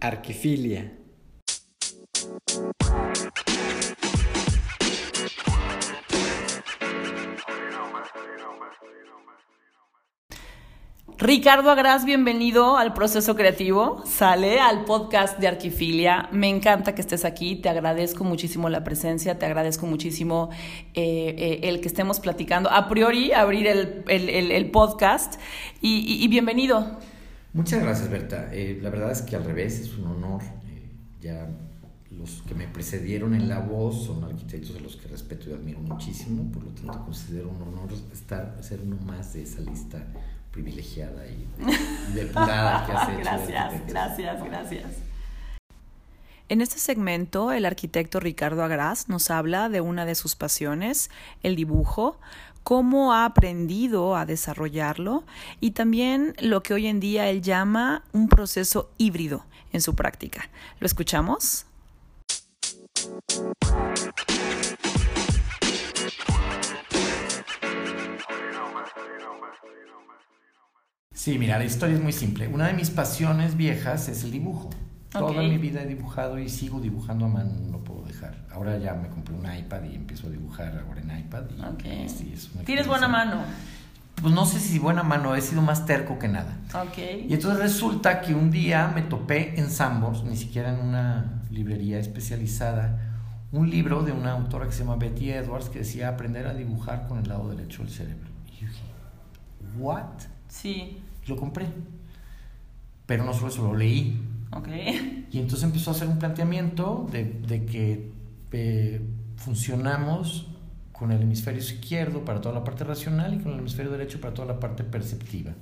[0.00, 0.92] Arquifilia.
[11.18, 14.02] Ricardo Agras, bienvenido al proceso creativo.
[14.06, 16.30] Sale al podcast de Arquifilia.
[16.32, 17.56] Me encanta que estés aquí.
[17.56, 19.38] Te agradezco muchísimo la presencia.
[19.38, 20.48] Te agradezco muchísimo
[20.94, 22.70] eh, eh, el que estemos platicando.
[22.70, 25.38] A priori, abrir el, podcast.
[25.82, 26.98] Y, bienvenido.
[27.52, 28.48] Muchas gracias, Berta.
[28.52, 30.42] Eh, la verdad es que al revés, es un honor.
[31.20, 31.48] ya
[32.10, 35.78] los que me precedieron en la voz son arquitectos a los que respeto y admiro
[35.80, 36.50] muchísimo.
[36.52, 40.04] Por lo tanto, considero un honor estar, ser uno más de esa lista
[40.50, 41.46] privilegiada y,
[42.14, 43.20] depurada que has hecho.
[43.20, 44.86] gracias, gracias, gracias.
[46.48, 51.08] En este segmento, el arquitecto Ricardo Agras nos habla de una de sus pasiones,
[51.44, 52.18] el dibujo,
[52.62, 55.24] cómo ha aprendido a desarrollarlo
[55.60, 60.48] y también lo que hoy en día él llama un proceso híbrido en su práctica.
[60.78, 61.66] ¿Lo escuchamos?
[71.12, 72.48] Sí, mira, la historia es muy simple.
[72.48, 74.70] Una de mis pasiones viejas es el dibujo.
[75.10, 78.09] Toda mi vida he dibujado y sigo dibujando a mano, no puedo.
[78.52, 81.44] Ahora ya me compré un iPad y empiezo a dibujar ahora en iPad.
[81.84, 83.42] Y, ¿Tienes buena mano?
[84.20, 86.58] Pues no sé si buena mano, he sido más terco que nada.
[86.88, 87.26] Okay.
[87.28, 91.98] Y entonces resulta que un día me topé en Sambors, ni siquiera en una librería
[91.98, 92.98] especializada,
[93.52, 97.08] un libro de una autora que se llama Betty Edwards que decía aprender a dibujar
[97.08, 98.28] con el lado derecho del cerebro.
[98.46, 98.82] Y yo dije,
[99.78, 100.04] ¿what?
[100.48, 101.66] Sí lo compré.
[103.06, 104.20] Pero no solo eso, lo leí.
[104.52, 105.28] Okay.
[105.30, 108.09] Y entonces empezó a hacer un planteamiento de, de que
[108.52, 109.00] eh,
[109.36, 110.46] funcionamos
[110.92, 114.34] con el hemisferio izquierdo para toda la parte racional y con el hemisferio derecho para
[114.34, 115.52] toda la parte perceptiva.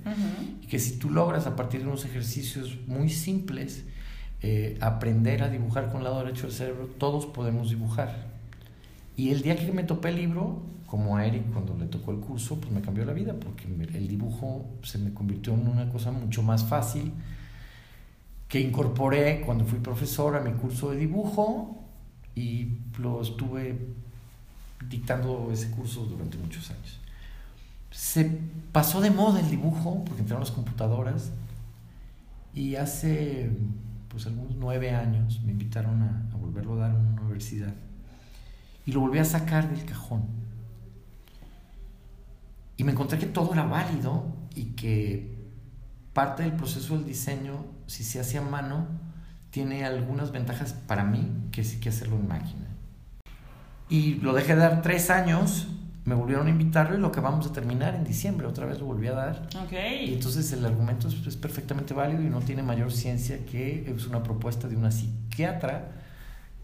[0.61, 3.85] Y que si tú logras a partir de unos ejercicios muy simples
[4.41, 8.27] eh, aprender a dibujar con el lado derecho del cerebro, todos podemos dibujar.
[9.15, 12.19] Y el día que me topé el libro, como a Eric cuando le tocó el
[12.19, 16.11] curso, pues me cambió la vida, porque el dibujo se me convirtió en una cosa
[16.11, 17.13] mucho más fácil,
[18.49, 21.79] que incorporé cuando fui profesor a mi curso de dibujo
[22.35, 23.77] y lo estuve
[24.87, 26.99] dictando ese curso durante muchos años.
[27.91, 28.39] Se
[28.71, 31.31] pasó de moda el dibujo, porque entraron las computadoras,
[32.53, 33.49] y hace
[34.09, 37.73] pues algunos nueve años me invitaron a, volverlo a dar en una universidad
[38.85, 40.23] y lo volví a sacar del cajón.
[42.75, 44.25] Y me encontré que todo era válido
[44.55, 45.37] y que
[46.13, 48.87] parte del proceso del diseño, si se hace a mano,
[49.51, 52.67] tiene algunas ventajas para mí que sí que hacerlo en máquina.
[53.89, 55.67] Y lo dejé de dar tres años,
[56.05, 58.85] me volvieron a invitarlo y lo que vamos a terminar en diciembre, otra vez lo
[58.85, 59.47] volví a dar.
[59.65, 60.09] Okay.
[60.09, 64.05] Y entonces el argumento es, es perfectamente válido y no tiene mayor ciencia que es
[64.05, 65.91] una propuesta de una psiquiatra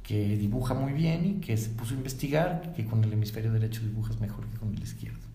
[0.03, 3.81] que dibuja muy bien y que se puso a investigar que con el hemisferio derecho
[3.81, 5.34] dibujas mejor que con el izquierdo.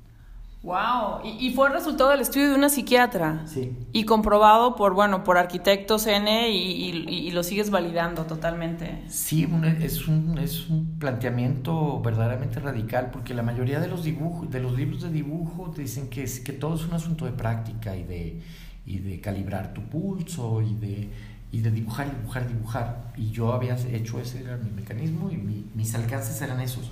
[0.62, 3.46] Wow, y, fue el resultado del estudio de una psiquiatra.
[3.46, 3.74] Sí.
[3.92, 9.02] Y comprobado por, bueno, por arquitectos N y, lo sigues validando totalmente.
[9.08, 9.48] Sí,
[9.80, 14.76] es, un, es un planteamiento verdaderamente radical porque la mayoría de los dibujos, de los
[14.76, 18.42] libros de dibujo dicen que, que todo es un asunto de práctica y de,
[18.84, 21.10] y de calibrar tu pulso y de
[21.52, 23.12] y de dibujar, dibujar, dibujar.
[23.16, 25.36] Y yo había hecho ese, era mi mecanismo y
[25.74, 26.90] mis alcances eran esos.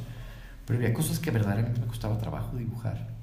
[0.66, 3.17] Pero había cosas que verdaderamente me costaba trabajo dibujar.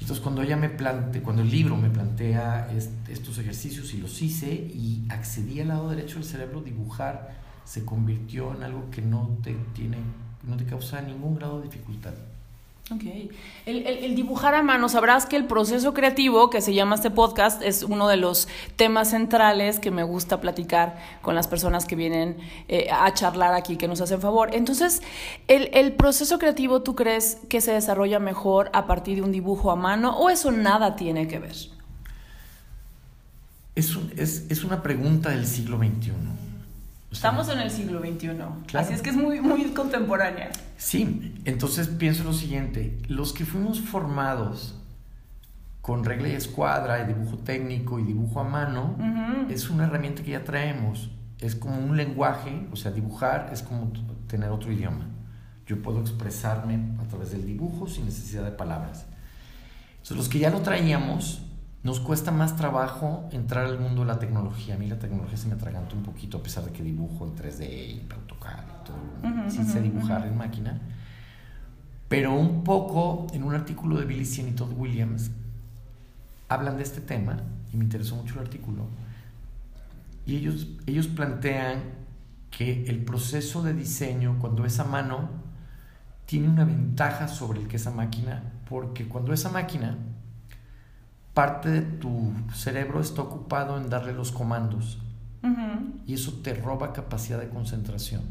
[0.00, 2.70] Entonces cuando ella me plantea, cuando el libro me plantea
[3.08, 7.34] estos ejercicios y los hice y accedí al lado derecho del cerebro, dibujar
[7.64, 9.98] se convirtió en algo que no te tiene,
[10.44, 12.14] no te causa ningún grado de dificultad.
[12.88, 13.02] Ok.
[13.66, 17.82] El, dibujar a mano, sabrás que el proceso creativo que se llama este podcast es
[17.82, 22.36] uno de los temas centrales que me gusta platicar con las personas que vienen
[22.68, 24.54] eh, a charlar aquí, que nos hacen favor.
[24.54, 25.02] Entonces,
[25.48, 29.76] el, proceso creativo, ¿tú crees que se desarrolla mejor a partir de un dibujo a
[29.76, 31.56] mano o eso nada tiene que ver?
[33.74, 36.12] Es, es, es una pregunta del siglo XXI.
[37.16, 40.50] Estamos en el siglo XXI, así es que es muy, muy contemporánea.
[40.76, 44.78] Sí, entonces pienso lo siguiente, los que fuimos formados
[45.80, 48.98] con regla y escuadra, y dibujo técnico y dibujo a mano,
[49.48, 51.10] es una herramienta que ya traemos,
[51.40, 53.92] es como un lenguaje, o sea, dibujar es como
[54.26, 55.06] tener otro idioma.
[55.66, 59.06] Yo puedo expresarme a través del dibujo sin necesidad de palabras.
[59.92, 61.45] Entonces, los que ya lo traíamos,
[61.86, 64.74] nos cuesta más trabajo entrar al mundo de la tecnología.
[64.74, 67.36] A mí la tecnología se me atraganta un poquito, a pesar de que dibujo en
[67.36, 69.50] 3D y AutoCAD y todo.
[69.50, 70.80] sí sé dibujar en máquina.
[72.08, 75.30] Pero un poco, en un artículo de Billy Cien y Todd Williams,
[76.48, 77.40] hablan de este tema,
[77.72, 78.88] y me interesó mucho el artículo,
[80.26, 81.84] Y ellos, ellos plantean
[82.50, 85.28] que el proceso de diseño, cuando es a mano,
[86.26, 89.96] tiene una ventaja sobre el que es a máquina, porque cuando es a máquina,
[91.36, 94.98] parte de tu cerebro está ocupado en darle los comandos.
[96.06, 98.22] Y eso te roba capacidad de concentración.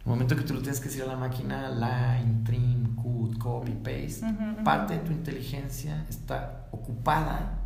[0.00, 3.70] El momento que tú lo tienes que decir a la máquina, line, trim, cut, copy,
[3.70, 4.26] paste,
[4.64, 7.60] parte de tu inteligencia está ocupada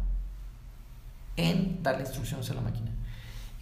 [1.37, 2.91] en darle instrucciones a la máquina.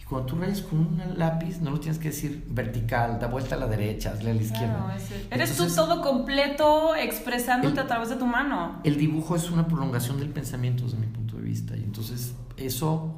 [0.09, 3.57] Cuando tú rayas con un lápiz, no lo tienes que decir vertical, da vuelta a
[3.57, 4.97] la derecha, hazle a la izquierda.
[5.29, 8.79] Eres tú todo completo expresándote a través de tu mano.
[8.85, 11.75] El dibujo es una prolongación del pensamiento desde mi punto de vista.
[11.75, 13.15] Y entonces eso,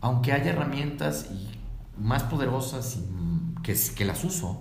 [0.00, 1.50] aunque haya herramientas y
[2.02, 4.60] más poderosas y que, que las uso,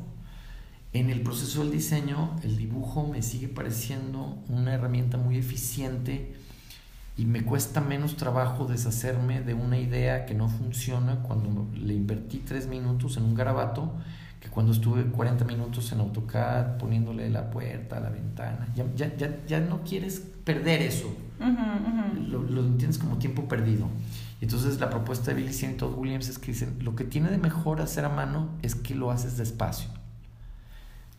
[0.94, 6.36] en el proceso del diseño, el dibujo me sigue pareciendo una herramienta muy eficiente
[7.16, 12.40] y me cuesta menos trabajo deshacerme de una idea que no funciona cuando le invertí
[12.40, 13.94] tres minutos en un garabato
[14.40, 18.68] que cuando estuve 40 minutos en AutoCAD poniéndole la puerta, la ventana.
[18.76, 21.16] Ya, ya, ya, ya no quieres perder eso.
[22.28, 23.88] Lo, lo, entiendes como tiempo perdido.
[24.42, 27.38] Entonces la propuesta de Billy y Todd Williams es que dicen, lo que tiene de
[27.38, 29.90] mejor hacer a mano es que lo haces despacio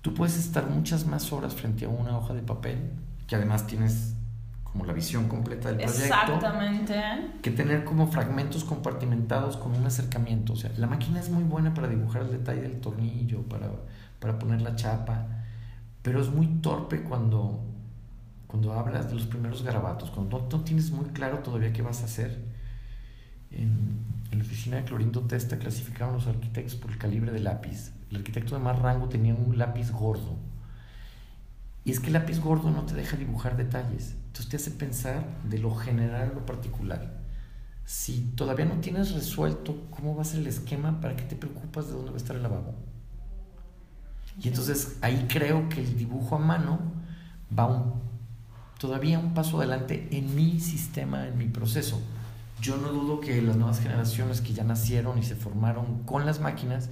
[0.03, 2.91] Tú puedes estar muchas más horas frente a una hoja de papel,
[3.27, 4.13] que además tienes
[4.75, 6.03] como la visión completa del proyecto.
[6.03, 7.01] Exactamente.
[7.41, 10.55] Que tener como fragmentos compartimentados con un acercamiento.
[10.55, 13.71] O sea, la máquina es muy buena para dibujar el detalle del tornillo, para,
[14.19, 15.29] para poner la chapa,
[16.03, 17.61] pero es muy torpe cuando,
[18.49, 22.03] cuando hablas de los primeros garabatos, cuando no, no tienes muy claro todavía qué vas
[22.03, 22.43] a hacer.
[23.53, 24.01] En,
[24.33, 27.93] en la oficina de Clorindo Testa clasificaron los arquitectos por el calibre de lápiz.
[28.11, 30.37] El arquitecto de más rango tenía un lápiz gordo.
[31.85, 34.17] Y es que el lápiz gordo no te deja dibujar detalles.
[34.35, 37.21] Entonces te hace pensar de lo general a lo particular.
[37.85, 41.87] Si todavía no tienes resuelto cómo va a ser el esquema, ¿para qué te preocupas
[41.87, 42.75] de dónde va a estar el lavabo?
[44.43, 46.81] Y entonces ahí creo que el dibujo a mano
[47.57, 47.93] va un,
[48.77, 52.03] todavía un paso adelante en mi sistema, en mi proceso.
[52.61, 56.41] Yo no dudo que las nuevas generaciones que ya nacieron y se formaron con las
[56.41, 56.89] máquinas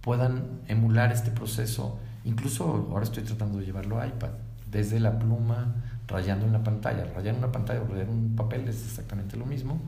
[0.00, 1.98] puedan emular este proceso.
[2.24, 4.30] Incluso ahora estoy tratando de llevarlo a iPad,
[4.70, 5.74] desde la pluma,
[6.08, 7.04] rayando en la pantalla.
[7.14, 9.80] Rayar en una pantalla o rayar un papel es exactamente lo mismo.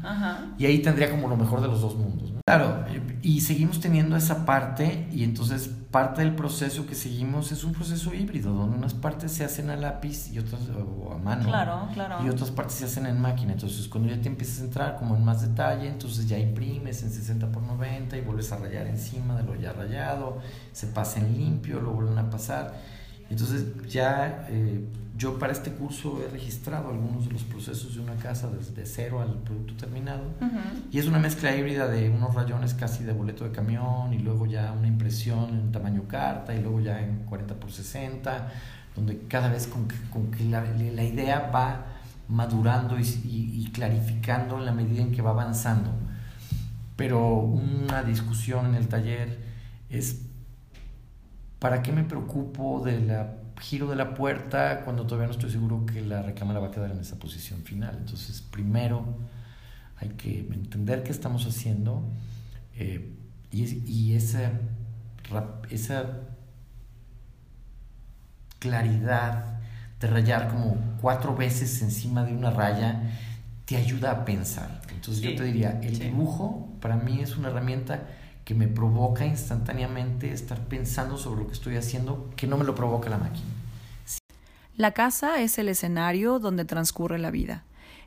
[0.58, 2.32] Y ahí tendría como lo mejor de los dos mundos.
[2.44, 2.84] Claro,
[3.22, 8.14] y seguimos teniendo esa parte y entonces parte del proceso que seguimos es un proceso
[8.14, 11.44] híbrido, donde unas partes se hacen a lápiz y otras a mano.
[11.48, 12.24] Claro, claro.
[12.24, 13.52] Y otras partes se hacen en máquina.
[13.52, 17.10] Entonces cuando ya te empiezas a entrar como en más detalle, entonces ya imprimes en
[17.10, 20.38] 60 por 90 y vuelves a rayar encima de lo ya rayado,
[20.72, 22.74] se pasa en limpio, lo vuelven a pasar.
[23.30, 24.46] Entonces ya...
[24.50, 24.84] Eh,
[25.20, 29.20] yo para este curso he registrado algunos de los procesos de una casa desde cero
[29.20, 30.22] al producto terminado.
[30.90, 34.46] Y es una mezcla híbrida de unos rayones casi de boleto de camión y luego
[34.46, 38.50] ya una impresión en tamaño carta y luego ya en 40 por 60
[38.96, 41.84] donde cada vez con con que la, la, idea va
[42.28, 45.90] madurando y, y, y clarificando en la medida en que va avanzando.
[46.96, 49.38] Pero una discusión en el taller
[49.90, 50.22] es
[51.60, 55.84] ¿para qué me preocupo de la giro de la puerta cuando todavía no estoy seguro
[55.86, 57.96] que la recámara va a quedar en esa posición final.
[57.98, 59.04] Entonces, primero
[59.98, 62.02] hay que entender qué estamos haciendo
[62.76, 63.14] eh,
[63.52, 64.52] y, esa,
[65.70, 66.06] esa
[68.58, 69.58] claridad
[70.00, 73.10] de rayar como cuatro veces encima de una raya
[73.66, 74.80] te ayuda a pensar.
[74.90, 78.06] Entonces yo te diría, el dibujo para mí es una herramienta
[78.50, 82.74] que me provoca instantáneamente estar pensando sobre lo que estoy haciendo que no me lo
[82.74, 83.46] provoca la máquina.
[84.76, 87.62] La casa es el escenario donde transcurre la vida.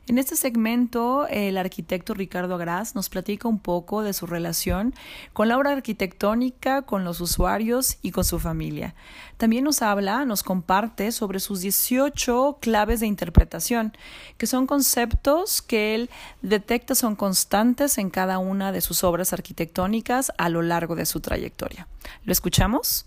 [0.06, 4.94] En este segmento, el arquitecto Ricardo Agras nos platica un poco de su relación
[5.32, 8.94] con la obra arquitectónica, con los usuarios y con su familia.
[9.38, 13.96] También nos habla, nos comparte sobre sus 18 claves de interpretación,
[14.36, 16.10] que son conceptos que él
[16.42, 21.20] detecta son constantes en cada una de sus obras arquitectónicas a lo largo de su
[21.20, 21.88] trayectoria.
[22.24, 23.06] ¿Lo escuchamos?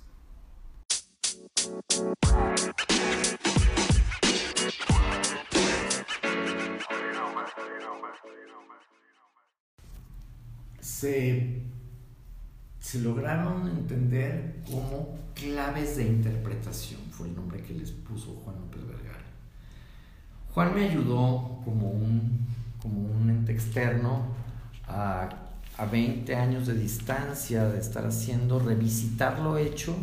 [11.00, 11.62] Se,
[13.00, 19.26] lograron entender como claves de interpretación, fue el nombre que les puso Juan López Vergara.
[20.54, 22.48] Juan me ayudó como un,
[22.82, 24.24] como un ente externo
[24.88, 25.30] a,
[25.78, 29.96] a 20 años de distancia de estar haciendo, revisitar lo hecho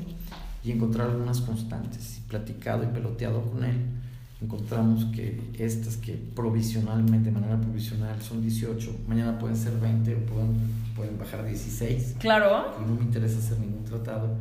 [0.62, 2.20] y encontrar algunas constantes.
[2.28, 3.84] Platicado y peloteado con él,
[4.44, 10.18] encontramos que estas que provisionalmente, de manera provisional, son 18, mañana pueden ser 20 o
[10.26, 10.56] pueden,
[10.94, 12.16] pueden bajar a 16.
[12.18, 12.74] Claro.
[12.80, 14.36] Y no me interesa hacer ningún tratado.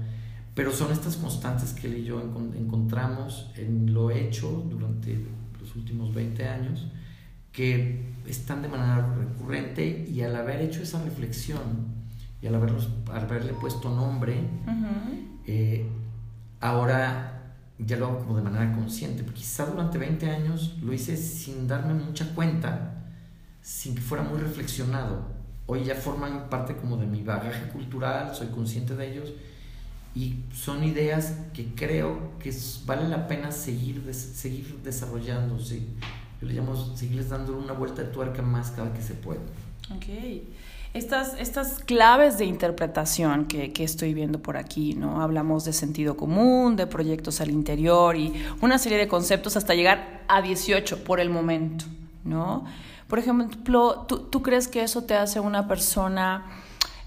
[0.53, 5.17] Pero son estas constantes que él y yo encontramos en lo hecho durante
[5.59, 6.87] los últimos 20 años
[7.51, 11.61] que están de manera recurrente y al haber hecho esa reflexión
[12.41, 14.35] y al, haberlos, haberle puesto nombre,
[15.47, 15.87] eh,
[16.59, 17.42] ahora
[17.79, 21.67] ya lo hago como de manera consciente, porque quizá durante 20 años lo hice sin
[21.67, 23.03] darme mucha cuenta,
[23.61, 25.27] sin que fuera muy reflexionado.
[25.65, 29.33] Hoy ya forman parte como de mi bagaje cultural, soy consciente de ellos
[30.13, 32.53] y son ideas que creo que
[32.85, 35.81] vale la pena seguir, seguir desarrollándose.
[36.41, 39.41] Yo le llamo seguirles dando una vuelta de tuerca más cada que se pueda.
[39.95, 40.05] Ok
[40.93, 45.21] estas, estas claves de interpretación que, que, estoy viendo por aquí, ¿no?
[45.21, 50.23] Hablamos de sentido común, de proyectos al interior y una serie de conceptos hasta llegar
[50.27, 51.85] a 18 por el momento,
[52.23, 52.65] ¿no?
[53.07, 56.45] Por ejemplo, ¿tú, tú crees que eso te hace una persona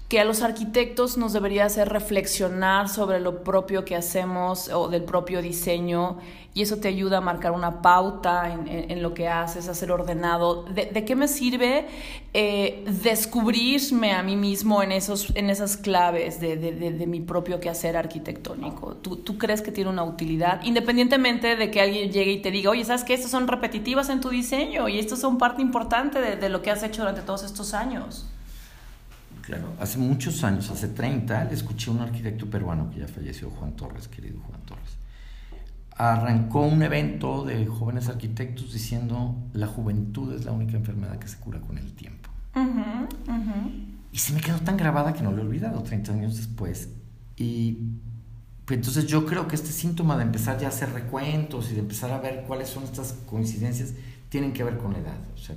[0.09, 5.03] que a los arquitectos nos debería hacer reflexionar sobre lo propio que hacemos o del
[5.03, 6.17] propio diseño
[6.57, 10.63] y eso te ayuda a marcar una pauta en, lo que haces, a ser ordenado.
[10.63, 11.85] ¿De, qué me sirve
[12.33, 17.95] eh, descubrirme a mí mismo en, esos, en esas claves de, de, mi propio quehacer
[17.95, 18.95] arquitectónico?
[18.95, 20.63] ¿Tú, ¿Tú, crees que tiene una utilidad?
[20.63, 24.19] Independientemente de que alguien llegue y te diga, oye, ¿sabes que Estas son repetitivas en
[24.19, 27.75] tu diseño y estas son parte importante de lo que has hecho durante todos estos
[27.75, 28.25] años.
[29.43, 33.51] Claro, hace muchos años, hace 30, le escuché a un arquitecto peruano que ya falleció,
[33.51, 34.97] Juan Torres, querido Juan Torres.
[35.97, 41.37] Arrancó un evento de jóvenes arquitectos diciendo la juventud es la única enfermedad que se
[41.37, 42.29] cura con el tiempo.
[44.11, 46.89] Y se me quedó tan grabada que no lo he olvidado 30 años después.
[47.35, 47.77] Y
[48.65, 51.79] pues, entonces yo creo que este síntoma de empezar ya a hacer recuentos y de
[51.79, 53.93] empezar a ver cuáles son estas coincidencias
[54.29, 55.17] tienen que ver con la edad.
[55.33, 55.55] O sea,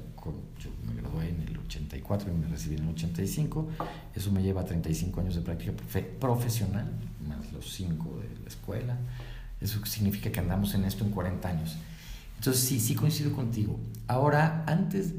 [0.59, 3.68] yo me gradué en el 84 y me recibí en el 85.
[4.14, 5.73] Eso me lleva a 35 años de práctica
[6.20, 6.90] profesional,
[7.26, 8.97] más los 5 de la escuela.
[9.61, 11.76] Eso significa que andamos en esto en 40 años.
[12.37, 13.79] Entonces, sí, sí coincido contigo.
[14.07, 15.12] Ahora, antes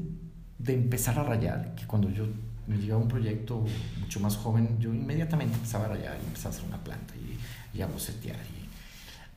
[0.58, 2.26] de empezar a rayar, que cuando yo
[2.66, 3.64] me llegaba un proyecto
[4.00, 7.78] mucho más joven, yo inmediatamente empezaba a rayar y empezaba a hacer una planta y,
[7.78, 8.36] y a bocetear.
[8.36, 8.68] Y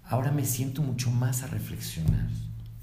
[0.09, 2.29] ahora me siento mucho más a reflexionar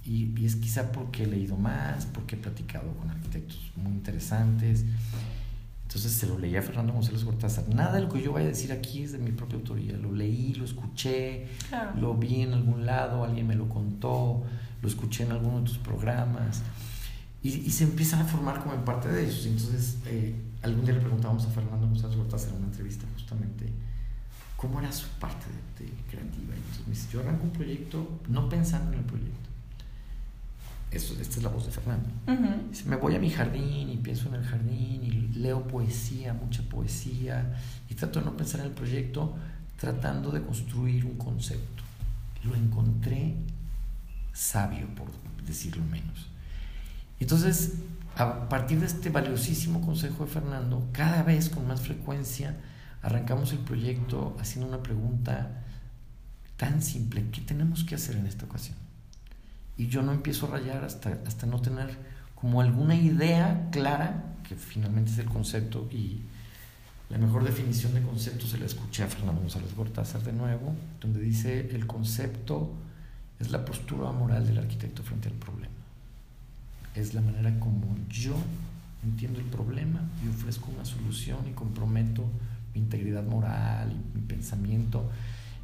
[0.04, 4.84] y, es quizá porque he leído más, porque he platicado con arquitectos muy interesantes.
[5.94, 7.68] Entonces se lo leí a Fernando González Cortázar.
[7.68, 9.92] Nada de lo que yo vaya a decir aquí es de mi propia autoría.
[9.98, 11.48] Lo leí, lo escuché,
[12.00, 14.42] lo vi en algún lado, alguien me lo contó,
[14.80, 16.62] lo escuché en alguno de tus programas.
[17.42, 19.44] Y, y se empiezan a formar como en parte de ellos.
[19.44, 23.70] Entonces, eh, algún día le preguntábamos a Fernando González Cortázar en una entrevista justamente
[24.56, 25.44] cómo era su parte
[25.78, 26.54] de, creativa.
[26.54, 29.51] entonces me dice, yo arranco un proyecto no pensando en el proyecto
[30.92, 32.08] esta es la voz de Fernando.
[32.86, 37.56] Me voy a mi jardín y pienso en el jardín y leo poesía, mucha poesía,
[37.88, 39.34] y trato de no pensar en el proyecto,
[39.78, 41.82] tratando de construir un concepto.
[42.44, 43.34] Lo encontré
[44.32, 45.08] sabio, por
[45.46, 46.28] decirlo menos.
[47.20, 47.74] Entonces,
[48.16, 52.56] a partir de este valiosísimo consejo de Fernando, cada vez con más frecuencia
[53.00, 55.62] arrancamos el proyecto haciendo una pregunta
[56.56, 58.76] tan simple, ¿qué tenemos que hacer en esta ocasión?
[59.76, 61.96] Y yo no empiezo a rayar hasta, hasta no tener
[62.34, 66.22] como alguna idea clara, que finalmente es el concepto, y
[67.08, 71.20] la mejor definición de concepto se la escuché a Fernando González Gortázar de nuevo, donde
[71.20, 72.72] dice el concepto
[73.38, 75.74] es la postura moral del arquitecto frente al problema.
[76.94, 78.34] Es la manera como yo
[79.02, 82.24] entiendo el problema y ofrezco una solución y comprometo
[82.74, 85.10] mi integridad moral y mi pensamiento.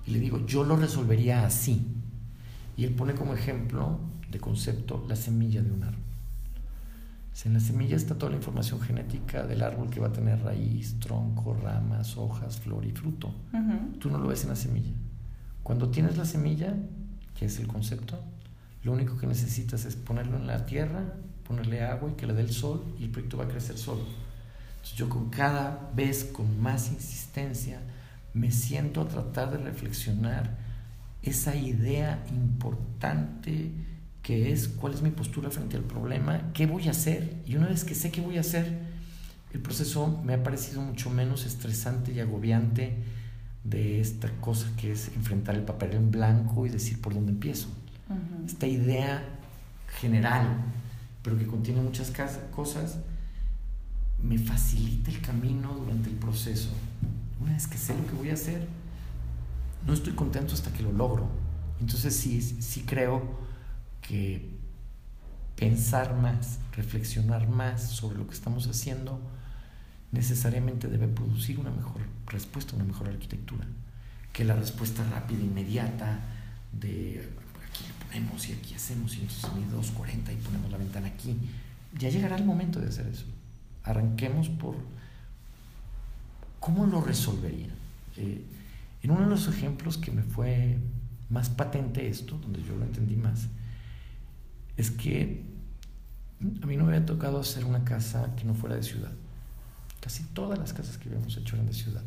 [0.07, 1.87] Y le digo, yo lo resolvería así,
[2.79, 3.99] y él pone como ejemplo
[4.31, 6.01] de concepto la semilla de un árbol.
[7.45, 10.99] En la semilla está toda la información genética del árbol que va a tener raíz,
[10.99, 13.33] tronco, ramas, hojas, flor y fruto.
[14.01, 14.91] Tú no lo ves en la semilla.
[15.63, 16.75] Cuando tienes la semilla,
[17.39, 18.19] que es el concepto,
[18.83, 21.15] lo único que necesitas es ponerlo en la tierra,
[21.47, 24.03] ponerle agua y que le dé el sol y el proyecto va a crecer solo.
[24.77, 27.81] Entonces yo con cada vez con más insistencia
[28.35, 30.68] me siento a tratar de reflexionar
[31.29, 33.71] esa idea importante
[34.23, 37.43] que es cuál es mi postura frente al problema, qué voy a hacer.
[37.47, 38.79] Y una vez que sé qué voy a hacer,
[39.53, 42.97] el proceso me ha parecido mucho menos estresante y agobiante
[43.65, 47.69] de esta cosa que es enfrentar el papel en blanco y decir por dónde empiezo.
[48.47, 49.23] Esta idea
[50.01, 50.47] general,
[51.23, 52.13] pero que contiene muchas
[52.55, 52.99] cosas,
[54.23, 56.71] me facilita el camino durante el proceso.
[57.41, 58.67] Una vez que sé lo que voy a hacer,
[59.87, 61.29] no estoy contento hasta que lo logro.
[61.81, 63.39] Entonces sí, sí creo
[64.03, 64.59] que
[65.57, 69.21] pensar más, reflexionar más sobre lo que estamos haciendo,
[70.13, 73.67] necesariamente debe producir una mejor respuesta, una mejor arquitectura,
[74.33, 76.21] que la respuesta rápida, inmediata,
[76.73, 77.29] de
[77.67, 81.37] aquí le ponemos y aquí hacemos y entonces mide 240 y ponemos la ventana aquí.
[81.99, 83.25] Ya llegará el momento de hacer eso.
[83.83, 84.77] Arranquemos por
[86.61, 87.69] cómo lo resolvería.
[88.17, 88.45] Eh,
[89.03, 90.79] en uno de los ejemplos que me fue
[91.29, 93.49] más patente esto, donde yo lo entendí más,
[94.77, 95.45] es que
[96.41, 99.13] a mí no me había tocado hacer una casa que no fuera de ciudad.
[100.01, 102.03] Casi todas las casas que habíamos hecho eran de ciudad.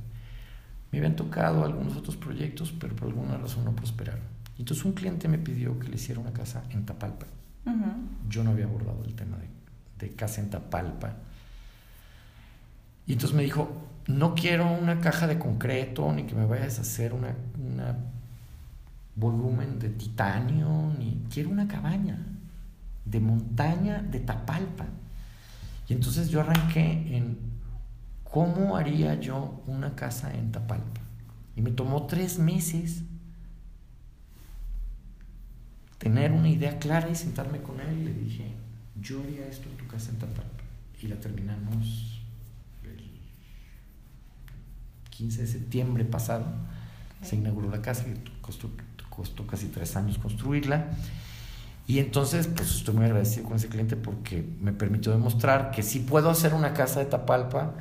[0.92, 4.24] Me habían tocado algunos otros proyectos, pero por alguna razón no prosperaron.
[4.58, 7.26] Entonces un cliente me pidió que le hiciera una casa en Tapalpa.
[8.28, 9.48] Yo no había abordado el tema de,
[10.08, 11.16] de, casa en Tapalpa.
[13.06, 16.82] Y entonces me dijo, no quiero una caja de concreto, ni que me vayas a
[16.82, 17.36] hacer una,
[19.16, 22.18] volumen de titanio, ni quiero una cabaña
[23.06, 24.86] de montaña de Tapalpa.
[25.88, 27.38] Y entonces yo arranqué en
[28.24, 31.02] cómo haría yo una casa en Tapalpa.
[31.56, 33.04] Y me tomó tres meses
[35.98, 38.00] tener una idea clara y sentarme con él.
[38.00, 38.52] Y le dije,
[39.00, 40.64] yo haría esto en tu casa en Tapalpa.
[41.02, 42.24] Y la terminamos
[42.84, 43.02] el
[45.22, 46.46] 15 de septiembre pasado.
[47.22, 48.72] Se inauguró la casa, que costó,
[49.10, 50.88] costó casi tres años construirla.
[51.86, 56.00] Y entonces, pues estoy muy agradecido con ese cliente porque me permitió demostrar que sí
[56.00, 57.76] puedo hacer una casa de Tapalpa,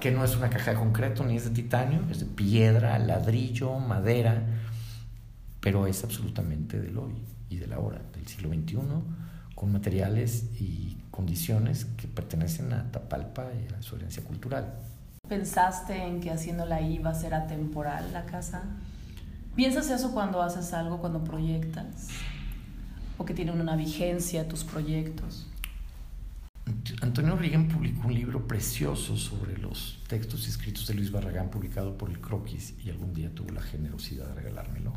[0.00, 3.78] que no es una caja de concreto ni es de titanio, es de piedra, ladrillo,
[3.78, 4.42] madera,
[5.60, 7.14] pero es absolutamente del hoy
[7.50, 8.78] y de la hora, del siglo XXI,
[9.54, 14.74] con materiales y condiciones que pertenecen a Tapalpa y a su herencia cultural.
[15.28, 18.62] ¿Pensaste en que haciéndola ahí va a ser atemporal la casa?
[19.56, 22.08] ¿Piensas eso cuando haces algo, cuando proyectas?
[23.18, 25.48] ¿O que tienen una vigencia tus proyectos?
[27.00, 32.10] Antonio Rigen publicó un libro precioso sobre los textos escritos de Luis Barragán, publicado por
[32.10, 34.92] el Croquis, y algún día tuvo la generosidad de regalármelo.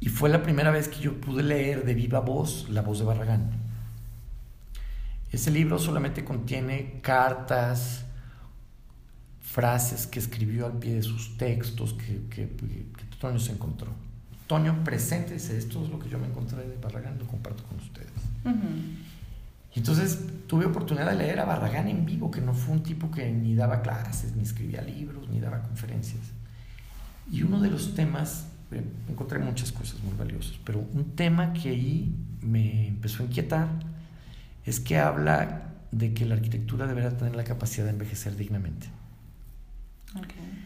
[0.00, 3.04] Y fue la primera vez que yo pude leer de viva voz la voz de
[3.04, 3.50] Barragán.
[5.32, 8.03] Ese libro solamente contiene cartas,
[9.54, 13.86] frases que escribió al pie de sus textos que, que, que se encontró.
[14.48, 17.78] Toño, presente, dice, esto es lo que yo me encontré de Barragán, lo comparto con
[17.78, 18.10] ustedes.
[19.72, 23.12] Y entonces tuve oportunidad de leer a Barragán en vivo, que no fue un tipo
[23.12, 26.32] que ni daba clases, ni escribía libros, ni daba conferencias.
[27.30, 31.68] Y uno de los temas, eh, encontré muchas cosas muy valiosas, pero un tema que
[31.68, 33.68] ahí me empezó a inquietar
[34.66, 38.88] es que habla de que la arquitectura deberá tener la capacidad de envejecer dignamente.
[40.14, 40.64] Okay.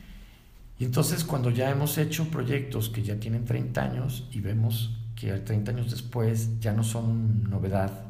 [0.78, 5.32] Y entonces cuando ya hemos hecho proyectos que ya tienen 30 años y vemos que
[5.32, 8.04] 30 años después ya no son novedad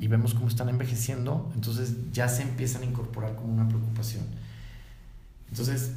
[0.00, 4.24] y vemos cómo están envejeciendo, entonces ya se empiezan a incorporar como una preocupación.
[5.48, 5.92] Entonces,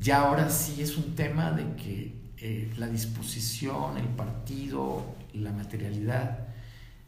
[0.00, 6.41] ya ahora sí es un tema de que eh, la disposición, el partido, la materialidad,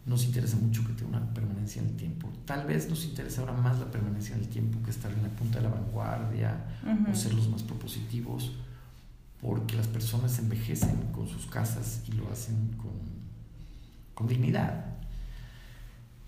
[0.06, 2.30] nos interesa mucho que tenga una permanencia en el tiempo.
[2.44, 5.30] Tal vez nos interesa ahora más la permanencia en el tiempo que estar en la
[5.30, 6.64] punta de la vanguardia
[7.10, 8.52] o ser los más propositivos,
[9.40, 12.92] porque las personas envejecen con sus casas y lo hacen con,
[14.14, 14.84] con dignidad.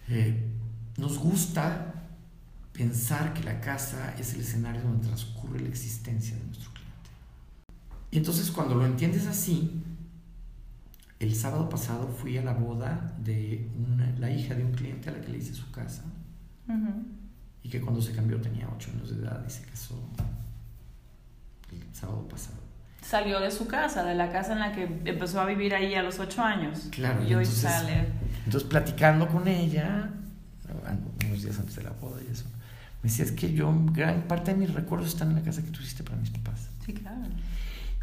[0.09, 0.53] Eh,
[0.97, 1.95] nos gusta
[2.73, 7.11] pensar que la casa es el escenario donde transcurre la existencia de nuestro cliente.
[8.11, 9.83] Y entonces cuando lo entiendes así,
[11.19, 13.69] el sábado pasado fui a la boda de
[14.19, 16.03] la hija de un cliente a la que le hice su casa
[17.63, 19.95] y que cuando se cambió tenía 8 años de edad y se casó
[21.73, 22.59] el sábado pasado.
[23.01, 26.03] Salió de su casa, de la casa en la que empezó a vivir ahí a
[26.03, 26.89] los 8 años.
[26.91, 28.09] Claro, y, entonces, sale.
[28.45, 30.11] entonces platicando con ella,
[31.27, 32.45] unos días antes de la boda y eso,
[33.03, 35.71] me decía, es que yo, gran parte de mis recuerdos están en la casa que
[35.71, 36.69] tú hiciste para mis papás.
[36.85, 37.23] Sí, claro.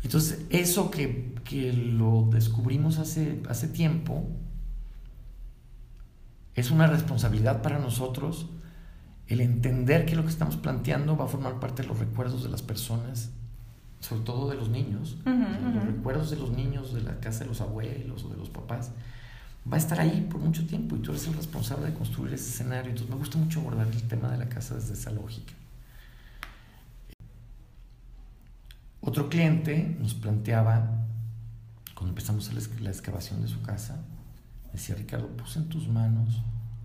[0.03, 4.27] Entonces, eso que, que lo descubrimos hace, hace tiempo,
[6.55, 8.47] es una responsabilidad para nosotros
[9.27, 12.49] el entender que lo que estamos planteando va a formar parte de los recuerdos de
[12.49, 13.31] las personas,
[13.99, 17.61] sobre todo de los niños, los recuerdos de los niños de la casa de los
[17.61, 18.91] abuelos o de los papás,
[19.71, 22.49] va a estar ahí por mucho tiempo y tú eres el responsable de construir ese
[22.49, 22.91] escenario.
[22.91, 25.53] Entonces me gusta mucho abordar el tema de la casa desde esa lógica.
[29.05, 30.89] Otro cliente nos planteaba,
[31.93, 34.01] cuando empezamos la excavación de su casa,
[34.71, 36.41] decía, Ricardo, puse en tus manos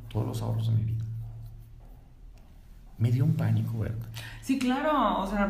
[0.08, 1.04] todos los ahorros de mi vida.
[2.98, 4.08] Me dio un pánico, ¿verdad?
[4.42, 5.48] Sí, claro, o sea,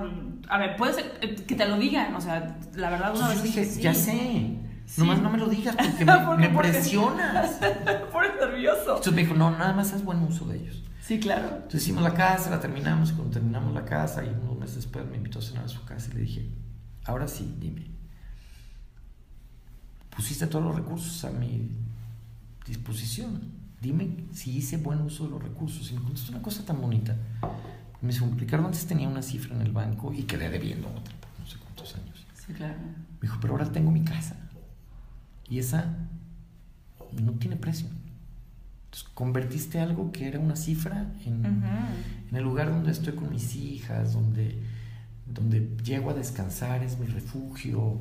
[0.51, 3.43] a ver, puede ser eh, que te lo digan, o sea, la verdad una vez
[3.43, 4.59] dije, ya sé,
[4.97, 6.05] Nomás no me lo digas porque
[6.39, 7.61] me, me presionas.
[8.13, 8.97] Por nervioso.
[8.97, 10.83] Entonces me dijo, no, nada más haz buen uso de ellos.
[11.09, 11.49] Sí, claro.
[11.55, 15.17] Entonces hicimos la casa, la terminamos, cuando terminamos la casa y unos meses después me
[15.17, 16.51] invitó a cenar a su casa y le dije,
[17.07, 17.87] ahora sí, dime,
[20.15, 21.71] pusiste todos los recursos a mi
[22.67, 23.41] disposición,
[23.81, 25.91] dime si hice buen uso de los recursos.
[25.91, 27.17] Y me contestó una cosa tan bonita.
[28.03, 31.41] Me dijo, Ricardo, antes tenía una cifra en el banco y quedé debiendo otra por
[31.41, 32.27] no sé cuántos años.
[32.35, 32.77] Sí, claro.
[32.77, 34.37] Me dijo, pero ahora tengo mi casa.
[35.49, 35.87] Y esa
[37.19, 37.89] no tiene precio.
[38.89, 43.55] Entonces, convertiste algo que era una cifra en, en, el lugar donde estoy con mis
[43.55, 44.59] hijas, donde,
[45.27, 48.01] donde llego a descansar, es mi refugio,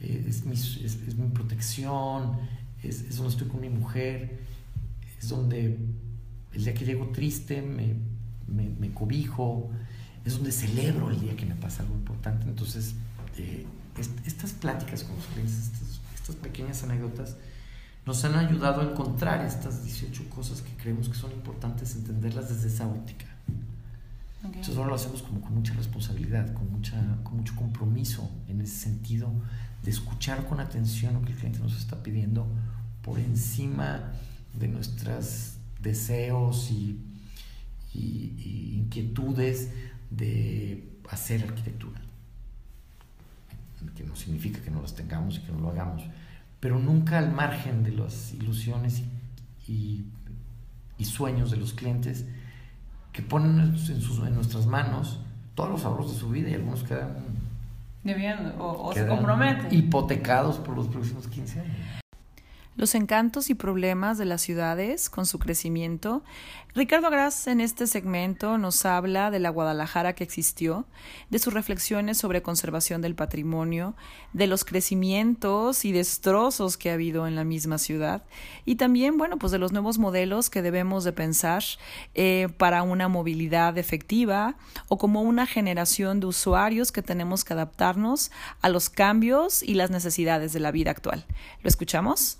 [0.00, 2.36] eh, es, mi, es, es mi protección,
[2.82, 4.38] es, es, donde estoy con mi mujer,
[5.18, 5.78] es donde
[6.52, 7.94] el día que llego triste me,
[8.46, 9.70] me, me cobijo,
[10.26, 12.46] es donde celebro el día que me pasa algo importante.
[12.46, 12.94] Entonces,
[13.38, 13.64] eh,
[14.26, 15.70] estas pláticas con los clientes,
[16.14, 17.38] estas pequeñas anécdotas
[18.06, 22.68] nos han ayudado a encontrar estas 18 cosas que creemos que son importantes, entenderlas desde
[22.68, 23.26] esa óptica.
[24.38, 24.60] Okay.
[24.60, 28.76] Entonces ahora lo hacemos como con mucha responsabilidad, con, mucha, con mucho compromiso en ese
[28.76, 29.32] sentido
[29.82, 32.46] de escuchar con atención lo que el cliente nos está pidiendo
[33.02, 34.12] por encima
[34.54, 37.00] de nuestros deseos y,
[37.92, 37.98] y,
[38.38, 39.70] y inquietudes
[40.10, 42.00] de hacer arquitectura.
[43.96, 46.04] Que no significa que no las tengamos y que no lo hagamos,
[46.60, 49.02] pero nunca al margen de las ilusiones
[49.66, 50.04] y, y,
[50.98, 52.26] y sueños de los clientes
[53.12, 55.20] que ponen en, sus, en, nuestras manos
[55.54, 57.16] todos los ahorros de su vida y algunos quedan,
[58.04, 59.72] Debiendo, o, se comprometen.
[59.72, 61.95] hipotecados por los próximos 15 años.
[62.76, 66.22] Los encantos y problemas de las ciudades con su crecimiento.
[66.74, 70.84] Ricardo Agras en este segmento nos habla de la Guadalajara que existió,
[71.30, 73.96] de sus reflexiones sobre conservación del patrimonio,
[74.34, 78.24] de los crecimientos y destrozos que ha habido en la misma ciudad
[78.66, 81.64] y también, bueno, pues de los nuevos modelos que debemos de pensar
[82.14, 84.56] eh, para una movilidad efectiva
[84.88, 89.90] o como una generación de usuarios que tenemos que adaptarnos a los cambios y las
[89.90, 91.24] necesidades de la vida actual.
[91.62, 92.38] ¿Lo escuchamos?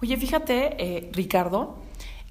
[0.00, 1.78] Oye, fíjate, eh, Ricardo,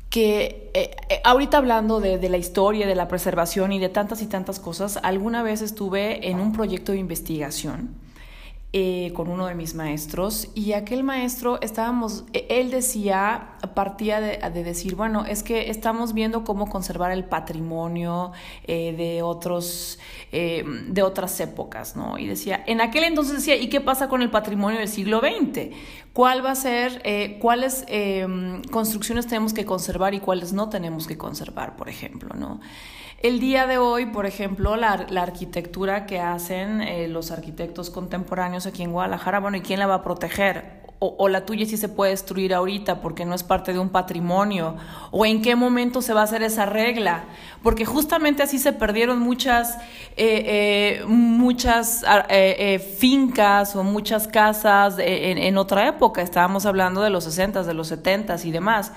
[0.09, 4.21] que eh, eh, ahorita hablando de, de, la historia, de la preservación y de tantas
[4.21, 8.06] y tantas cosas, alguna vez estuve en un proyecto de investigación
[8.73, 14.63] eh, con uno de mis maestros y aquel maestro estábamos, él decía, partía de, de,
[14.65, 18.33] decir, bueno, es que estamos viendo cómo conservar el patrimonio
[18.65, 19.99] eh, de otros,
[20.33, 22.17] eh, de otras épocas, ¿no?
[22.17, 25.73] Y decía, en aquel entonces decía, ¿y qué pasa con el patrimonio del siglo XX?
[26.11, 27.01] ¿Cuál va a ser,
[27.39, 32.59] cuáles em, construcciones tenemos que conservar y cuáles no tenemos que conservar, por ejemplo, ¿no?
[33.19, 38.67] El día de hoy, por ejemplo, la, la arquitectura que hacen eh, los arquitectos contemporáneos
[38.67, 40.85] aquí en Guadalajara, bueno, ¿y quién la va a proteger?
[40.99, 44.77] O, la tuya sí se puede destruir ahorita porque no es parte de un patrimonio,
[45.11, 47.25] o en qué momento se va a hacer esa regla,
[47.61, 49.77] porque justamente así se perdieron muchas,
[50.15, 57.11] eh, eh, muchas eh, fincas o muchas casas en, en, otra época, estábamos hablando de
[57.11, 58.91] los 60, de los 70 y demás.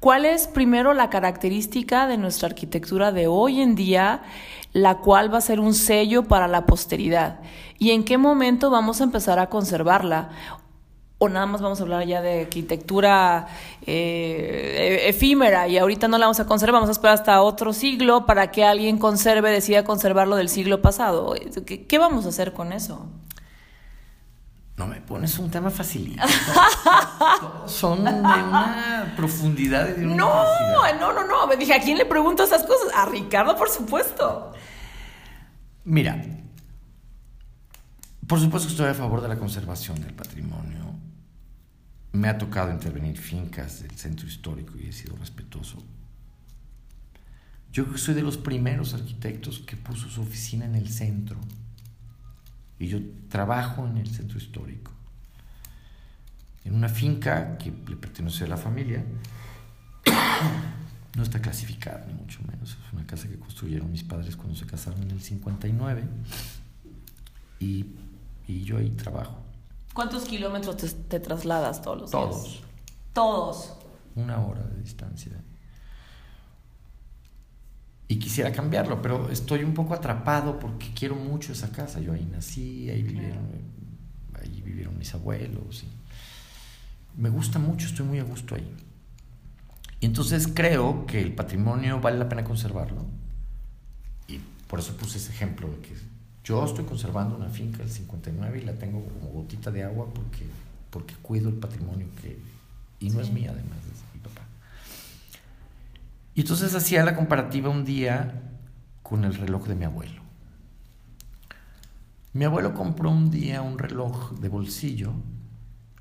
[0.00, 4.22] ¿Cuál es primero la característica de nuestra arquitectura de hoy en día,
[4.72, 7.40] la cual va a ser un sello para la posteridad?
[7.78, 10.30] ¿Y en qué momento vamos a empezar a conservarla?
[11.22, 13.46] o nada más vamos a hablar ya de arquitectura
[13.84, 18.24] eh, efímera y ahorita no la vamos a conservar, vamos a esperar hasta otro siglo
[18.24, 21.34] para que alguien conserve, decida conservarlo del siglo pasado.
[21.66, 23.06] ¿Qué, qué vamos a hacer con eso?
[24.80, 26.22] No me pones un tema facilito.
[27.66, 31.46] Son de una profundidad y de una No, no, no, no.
[31.46, 32.90] Me dije, ¿a quién le pregunto esas cosas?
[32.94, 34.54] A Ricardo, por supuesto.
[35.84, 36.24] Mira,
[38.26, 40.94] por supuesto que estoy a favor de la conservación del patrimonio.
[42.12, 45.76] Me ha tocado intervenir fincas del centro histórico y he sido respetuoso.
[47.70, 51.38] Yo soy de los primeros arquitectos que puso su oficina en el centro.
[52.80, 54.90] Y yo trabajo en el centro histórico.
[56.64, 59.04] En una finca que le pertenece a la familia.
[61.16, 62.70] No está clasificada, ni mucho menos.
[62.86, 66.04] Es una casa que construyeron mis padres cuando se casaron en el 59.
[67.58, 67.84] Y,
[68.46, 69.36] y yo ahí trabajo.
[69.92, 72.44] ¿Cuántos kilómetros te, te trasladas todos los Todos.
[72.44, 72.62] días?
[73.12, 73.72] Todos.
[74.14, 75.32] Una hora de distancia.
[78.10, 82.00] Y quisiera cambiarlo, pero estoy un poco atrapado porque quiero mucho esa casa.
[82.00, 83.46] Yo ahí nací, ahí vivieron,
[84.42, 85.84] ahí vivieron mis abuelos.
[85.84, 88.68] Y me gusta mucho, estoy muy a gusto ahí.
[90.00, 93.04] Y entonces creo que el patrimonio vale la pena conservarlo.
[94.26, 95.94] Y por eso puse ese ejemplo de que
[96.42, 100.46] yo estoy conservando una finca del 59 y la tengo como gotita de agua porque,
[100.90, 102.36] porque cuido el patrimonio que...
[102.98, 104.49] Y no es mía además, es mi papá.
[106.40, 108.40] Y entonces hacía la comparativa un día
[109.02, 110.22] con el reloj de mi abuelo.
[112.32, 115.12] Mi abuelo compró un día un reloj de bolsillo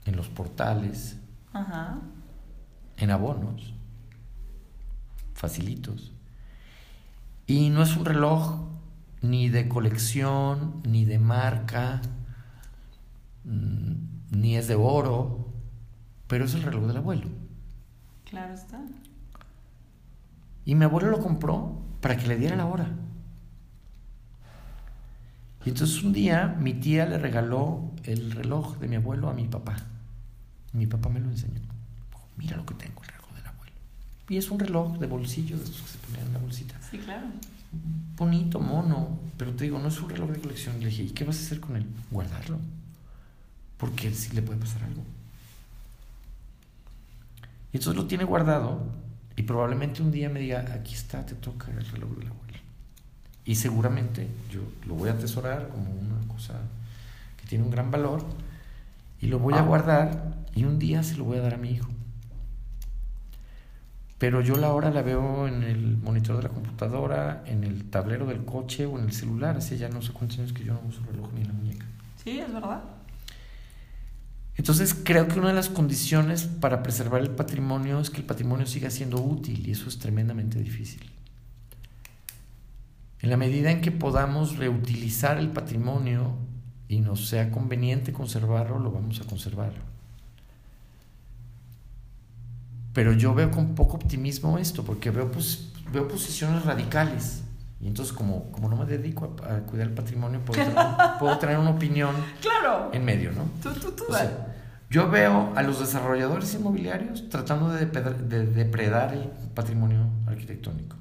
[0.06, 1.18] en los portales,
[2.96, 3.74] en abonos,
[5.34, 6.14] facilitos.
[7.46, 8.62] Y no es un reloj
[9.22, 12.00] ni de colección, ni de marca,
[13.44, 15.50] mm, ni es de oro,
[16.28, 17.28] pero es el reloj del abuelo.
[18.24, 18.80] Claro está.
[20.70, 22.92] Y mi abuelo lo compró para que le diera la hora.
[25.66, 29.48] Y entonces un día mi tía le regaló el reloj de mi abuelo a mi
[29.48, 29.78] papá.
[30.74, 31.60] Mi papá me lo enseñó.
[32.38, 33.74] Mira lo que tengo, el reloj del abuelo.
[34.30, 36.80] Y es un reloj de bolsillo, de esos que se ponían en la bolsita.
[36.88, 37.26] Sí, claro.
[38.16, 39.18] Bonito, mono.
[39.38, 40.76] Pero te digo, no es un reloj de colección.
[40.78, 41.88] Y le dije, ¿y qué vas a hacer con él?
[42.12, 42.60] Guardarlo.
[43.80, 45.02] Porque si le puede pasar algo.
[47.74, 49.09] Y entonces lo tiene guardado
[49.40, 52.56] y probablemente un día me diga, aquí está, te toca el reloj del abuelo.
[53.46, 56.56] Y seguramente yo lo voy a atesorar como una cosa
[57.38, 58.26] que tiene un gran valor
[59.22, 61.70] y lo voy a guardar y un día se lo voy a dar a mi
[61.70, 61.88] hijo.
[64.18, 68.26] Pero yo la hora la veo en el monitor de la computadora, en el tablero
[68.26, 69.56] del coche o en el celular.
[69.56, 71.86] Hace ya no sé cuántos años que yo no uso reloj ni la muñeca.
[72.22, 72.82] Sí, es verdad.
[74.60, 78.68] Entonces creo que una de las condiciones para preservar el patrimonio es que el patrimonio
[78.68, 81.10] siga siendo útil y eso es tremendamente difícil.
[83.22, 86.34] En la medida en que podamos reutilizar el patrimonio
[86.90, 89.72] y nos sea conveniente conservarlo, lo vamos a conservar.
[92.92, 97.44] Pero yo veo con poco optimismo esto, porque veo, pues, veo posiciones radicales.
[97.80, 100.86] Y entonces, como, como no me dedico a, cuidar el patrimonio, puedo tener,
[101.18, 102.90] puedo tener, una opinión claro.
[102.92, 103.46] en medio, ¿no?
[103.64, 104.04] Tú, tú, tú,
[104.90, 110.96] yo veo a los desarrolladores inmobiliarios tratando de, de depredar el patrimonio arquitectónico.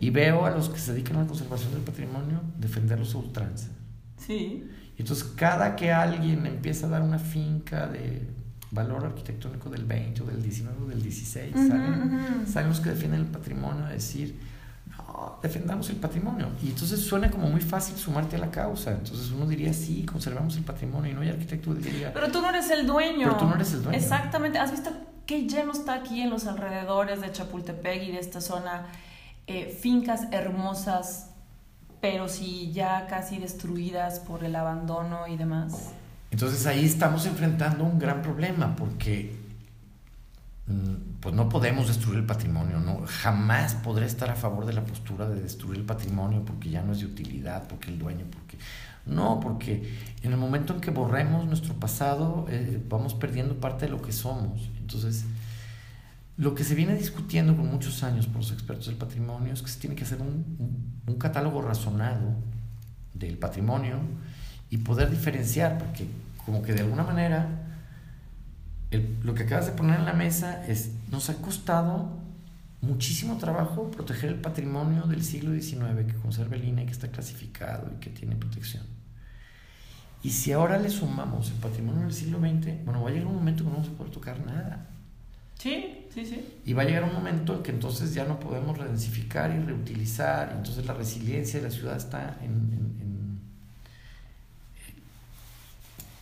[0.00, 3.68] Y veo a los que se dedican a la conservación del patrimonio defenderlos a ultranza.
[4.16, 4.66] Sí.
[4.96, 8.26] Y entonces cada que alguien empieza a dar una finca de
[8.70, 11.54] valor arquitectónico del 20 o del 19 o del 16,
[12.52, 14.38] salen, los que defienden el patrimonio a decir,
[14.98, 16.48] no, defendamos el patrimonio.
[16.62, 18.92] Y entonces suena como muy fácil sumarte a la causa.
[18.92, 21.12] Entonces uno diría, sí, conservamos el patrimonio.
[21.12, 22.12] Y no hay arquitecto que diría...
[22.12, 23.28] Pero tú no eres el dueño.
[23.28, 23.98] Pero tú no eres el dueño.
[23.98, 24.58] Exactamente.
[24.58, 24.90] ¿Has visto
[25.26, 28.86] qué lleno está aquí en los alrededores de Chapultepec y de esta zona?
[29.46, 31.30] Eh, fincas hermosas,
[32.00, 35.92] pero sí ya casi destruidas por el abandono y demás.
[36.30, 39.35] Entonces ahí estamos enfrentando un gran problema porque
[41.20, 45.28] pues no podemos destruir el patrimonio, no jamás podré estar a favor de la postura
[45.28, 48.58] de destruir el patrimonio porque ya no es de utilidad, porque el dueño, porque
[49.06, 53.92] no, porque en el momento en que borremos nuestro pasado eh, vamos perdiendo parte de
[53.92, 54.68] lo que somos.
[54.80, 55.24] Entonces
[56.36, 59.68] lo que se viene discutiendo con muchos años por los expertos del patrimonio es que
[59.68, 62.34] se tiene que hacer un, catálogo razonado
[63.14, 63.96] del patrimonio
[64.68, 66.06] y poder diferenciar, porque
[66.44, 67.65] como que de alguna manera
[69.22, 72.08] lo que acabas de poner en la mesa es, nos ha costado
[72.80, 77.90] muchísimo trabajo proteger el patrimonio del siglo XIX que conserva el INE, que está clasificado
[77.94, 78.84] y que tiene protección.
[80.22, 83.36] Y si ahora le sumamos el patrimonio del siglo XX, bueno, va a llegar un
[83.36, 84.86] momento que no vamos a poder tocar nada.
[85.58, 86.44] Sí, sí, sí.
[86.64, 90.50] Y va a llegar un momento en que entonces ya no podemos redensificar y reutilizar,
[90.52, 93.40] y entonces la resiliencia de la ciudad está en, en,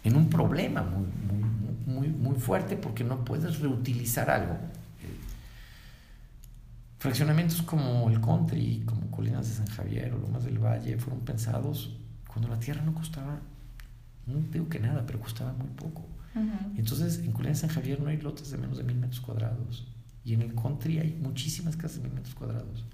[0.04, 1.43] en, un problema muy, muy,
[1.86, 4.56] muy, muy, fuerte porque no puedes reutilizar algo.
[6.98, 11.96] Fraccionamientos como el country, como Colinas de San Javier o Lomas del Valle fueron pensados
[12.26, 13.38] cuando la tierra no costaba,
[14.26, 16.04] no digo que nada, pero costaba muy poco.
[16.76, 19.86] Entonces, en Colonia San Javier no hay lotes de menos de mil metros cuadrados.
[20.24, 22.84] Y en el country hay muchísimas casas de mil metros cuadrados.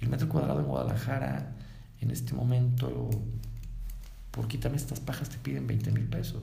[0.00, 1.52] El metro cuadrado en Guadalajara,
[2.00, 3.08] en este momento,
[4.30, 6.42] por quítame estas pajas, te piden 20 mil pesos.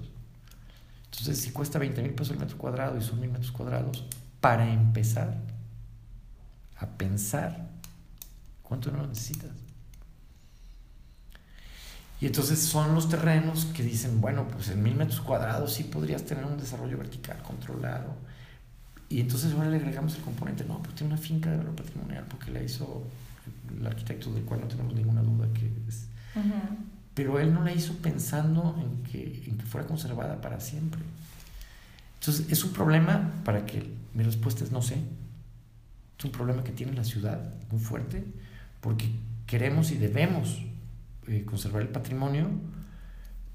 [1.06, 4.06] Entonces, si cuesta 20 mil pesos el metro cuadrado y son mil metros cuadrados,
[4.42, 5.38] para empezar
[6.78, 7.70] a pensar
[8.62, 9.52] cuánto no necesitas.
[12.22, 16.24] Y entonces son los terrenos que dicen, bueno, pues en mil metros cuadrados sí podrías
[16.24, 18.16] tener un desarrollo vertical controlado.
[19.10, 22.26] Y entonces ahora le agregamos el componente, no, pues tiene una finca de valor patrimonial
[22.30, 23.04] porque la hizo
[23.78, 26.08] el arquitecto del cual no tenemos ninguna duda que es.
[27.16, 31.02] Pero él no la hizo pensando en que, en que fuera conservada para siempre.
[32.20, 34.98] Entonces es un problema para que mi respuesta es no sé.
[36.20, 38.24] Es un problema que tiene la ciudad muy fuerte
[38.82, 39.10] porque
[39.48, 40.62] queremos y debemos
[41.28, 42.48] eh, conservar el patrimonio,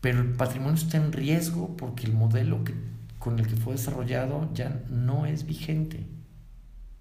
[0.01, 2.75] pero el patrimonio está en riesgo porque el modelo que,
[3.19, 6.07] con el que fue desarrollado ya no es vigente.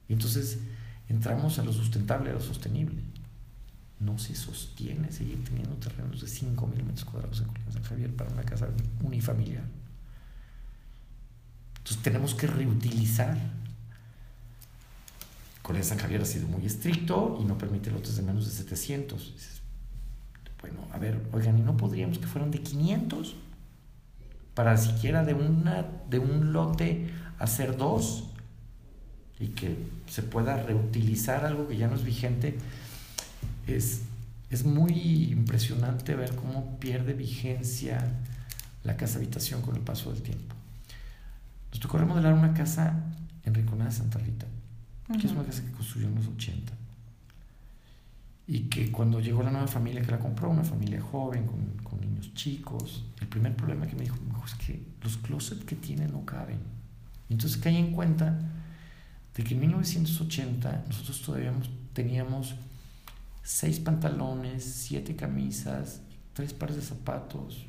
[0.08, 0.60] Y entonces
[1.08, 3.02] entramos a lo sustentable, a lo sostenible.
[4.00, 8.32] No se sostiene seguir teniendo terrenos de 5.000 metros cuadrados en Colina San Javier para
[8.32, 8.68] una casa
[9.04, 9.64] unifamiliar.
[11.78, 13.38] Entonces tenemos que reutilizar.
[15.62, 19.34] Colina San Javier ha sido muy estricto y no permite lotes de menos de 700.
[20.62, 23.36] Bueno, a ver, oigan, ¿y no podríamos que fueran de 500?
[24.54, 28.26] Para siquiera de, una, de un lote hacer dos
[29.40, 32.58] y que se pueda reutilizar algo que ya no es vigente.
[33.76, 34.04] Es,
[34.50, 38.04] es muy impresionante ver cómo pierde vigencia
[38.84, 40.56] la casa habitación con el paso del tiempo.
[41.72, 43.04] Nos tocó remodelar una casa
[43.44, 44.48] en Rinconada de Santa Rita,
[45.20, 46.74] que es una casa que construyó en los 80
[48.52, 52.02] y que cuando llegó la nueva familia que la compró, una familia joven con, con
[52.02, 56.26] niños chicos, el primer problema que me dijo, es que los closets que tiene no
[56.26, 56.58] caben.
[57.30, 58.40] Y entonces caí en cuenta
[59.36, 61.54] de que en 1980 nosotros todavía
[61.94, 62.56] teníamos
[63.44, 66.02] seis pantalones, siete camisas,
[66.34, 67.66] tres pares de zapatos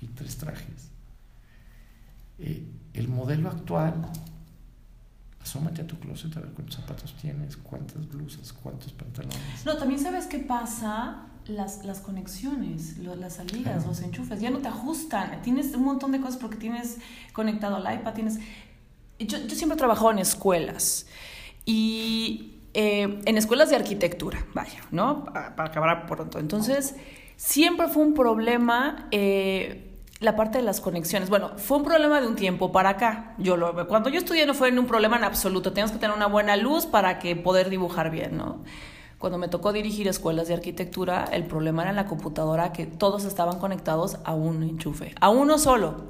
[0.00, 0.90] y tres trajes.
[2.38, 4.10] Eh, el modelo actual
[5.40, 9.64] asómate a tu closet a ver cuántos zapatos tienes, cuántas blusas, cuántos pantalones.
[9.64, 14.68] No, también sabes qué pasa, las, las conexiones, las salidas, los enchufes, ya no te
[14.68, 16.98] ajustan, tienes un montón de cosas porque tienes
[17.32, 18.38] conectado al iPad, tienes...
[19.18, 21.06] Yo, yo siempre he trabajado en escuelas
[21.64, 25.24] y eh, en escuelas de arquitectura, vaya, ¿no?
[25.24, 26.38] Para, acabar pronto.
[26.38, 26.94] Entonces,
[27.34, 29.08] siempre fue un problema...
[29.10, 29.84] Eh,
[30.20, 31.28] la parte de las conexiones.
[31.28, 33.34] Bueno, fue un problema de un tiempo para acá.
[33.38, 35.70] Yo lo, cuando yo estudié no fue un problema en absoluto.
[35.70, 38.64] Teníamos que tener una buena luz para que poder dibujar bien, ¿no?
[39.18, 43.24] Cuando me tocó dirigir escuelas de arquitectura, el problema era en la computadora que todos
[43.24, 46.06] estaban conectados a un enchufe, a uno solo.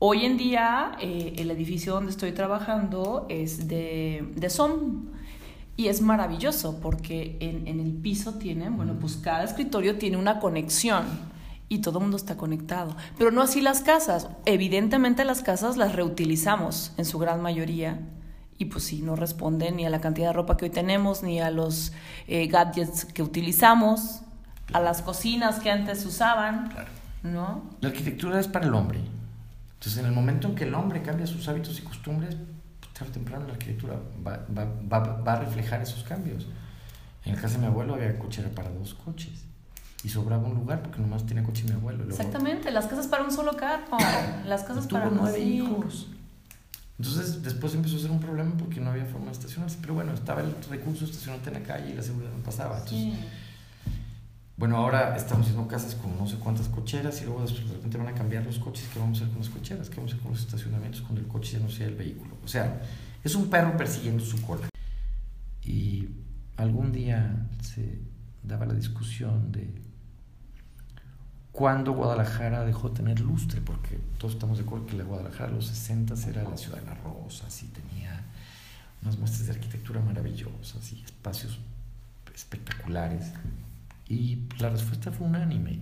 [0.00, 5.16] Hoy en día, eh, el edificio donde estoy trabajando es de, de SOM
[5.76, 10.40] y es maravilloso porque en, en el piso tienen, bueno, pues cada escritorio tiene una
[10.40, 11.04] conexión
[11.68, 12.96] y todo el mundo está conectado.
[13.18, 14.28] Pero no así las casas.
[14.44, 18.00] Evidentemente las casas las reutilizamos en su gran mayoría
[18.58, 21.40] y pues sí, no responden ni a la cantidad de ropa que hoy tenemos, ni
[21.40, 21.92] a los
[22.26, 24.22] eh, gadgets que utilizamos,
[24.72, 26.72] a las cocinas que antes usaban,
[27.22, 27.62] ¿no?
[27.80, 29.00] La arquitectura es para el hombre.
[29.74, 32.36] Entonces, en el momento en que el hombre cambia sus hábitos y costumbres,
[32.96, 33.94] tarde o temprano la arquitectura
[34.26, 36.46] va, va, va, va a reflejar esos cambios.
[37.24, 39.44] En el caso de mi abuelo había cochera para dos coches
[40.04, 42.04] y sobraba un lugar porque nomás tenía coche mi abuelo.
[42.04, 43.98] Exactamente, las casas para un solo carro,
[44.46, 46.08] las casas tuvo para nueve hijos.
[46.98, 50.14] Entonces después empezó a ser un problema porque no había forma de estacionarse, pero bueno,
[50.14, 52.78] estaba el recurso de estacionarte en la calle y la seguridad no pasaba.
[52.78, 53.18] Entonces,
[54.56, 58.08] Bueno, ahora estamos haciendo casas con no sé cuántas cocheras y luego de repente van
[58.08, 58.88] a cambiar los coches.
[58.90, 59.90] ¿Qué vamos a hacer con las cocheras?
[59.90, 62.38] ¿Qué vamos a hacer con los estacionamientos cuando el coche ya no sea el vehículo?
[62.42, 62.80] O sea,
[63.22, 64.66] es un perro persiguiendo su cola.
[65.62, 66.08] Y
[66.56, 67.98] algún día se
[68.42, 69.74] daba la discusión de
[71.52, 75.56] cuando Guadalajara dejó de tener lustre, porque todos estamos de acuerdo que la Guadalajara de
[75.56, 78.24] los 60 era la ciudad de las rosas y tenía
[79.02, 81.58] unas muestras de arquitectura maravillosas y espacios
[82.34, 83.32] espectaculares.
[84.08, 85.80] Y la respuesta fue unánime.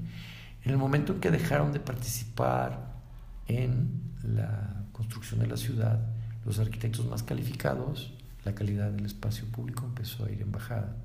[0.64, 2.94] En el momento en que dejaron de participar
[3.46, 6.00] en la construcción de la ciudad,
[6.44, 10.96] los arquitectos más calificados, la calidad del espacio público empezó a ir en bajada.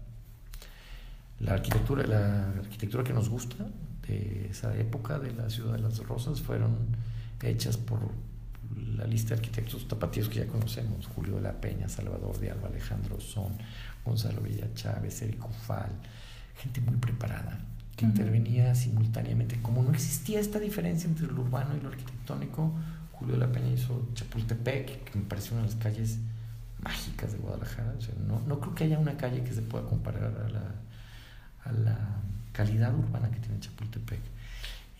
[1.40, 3.66] La arquitectura, la arquitectura que nos gusta,
[4.10, 6.76] esa época de la ciudad de las rosas fueron
[7.44, 8.00] hechas por
[8.96, 12.68] la lista de arquitectos tapatíos que ya conocemos, Julio de la Peña, Salvador de Alba,
[12.68, 13.58] Alejandro Son,
[14.06, 15.92] Gonzalo Villa Chávez, Eric Ufal,
[16.60, 17.60] gente muy preparada
[17.96, 19.62] que intervenía simultáneamente.
[19.62, 22.74] Como no existía esta diferencia entre lo urbano y lo arquitectónico,
[23.12, 26.20] Julio de la Peña hizo Chapultepec, que me pareció una de las calles
[26.82, 27.94] mágicas de Guadalajara.
[28.26, 30.76] no, no creo que haya una calle que se pueda comparar a la,
[31.66, 31.98] a la
[32.54, 34.22] calidad urbana que tiene Chapultepec.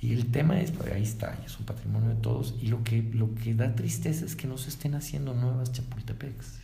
[0.02, 3.02] Y el tema es, pues ahí está, es un patrimonio de todos, y lo que,
[3.02, 6.60] lo que da tristeza es que no se estén haciendo nuevas Chapultepecs.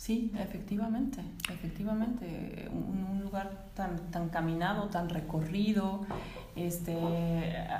[0.00, 1.20] Sí, efectivamente,
[1.52, 6.06] efectivamente, un, lugar tan, tan caminado, tan recorrido.
[6.56, 6.96] Este,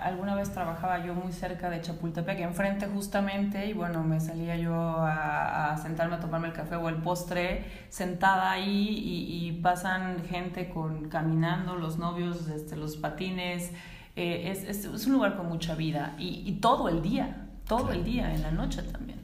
[0.03, 4.75] alguna vez trabajaba yo muy cerca de Chapultepec, enfrente justamente, y bueno, me salía yo
[4.77, 11.09] a, sentarme a tomarme el café o el postre, sentada ahí, y, pasan gente con
[11.09, 13.73] caminando, los novios, este, los patines.
[14.15, 18.05] Eh, es, es, un lugar con mucha vida, y, y todo el día, todo el
[18.05, 19.20] día, en la noche también.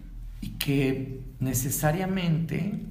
[0.59, 2.83] Que necesariamente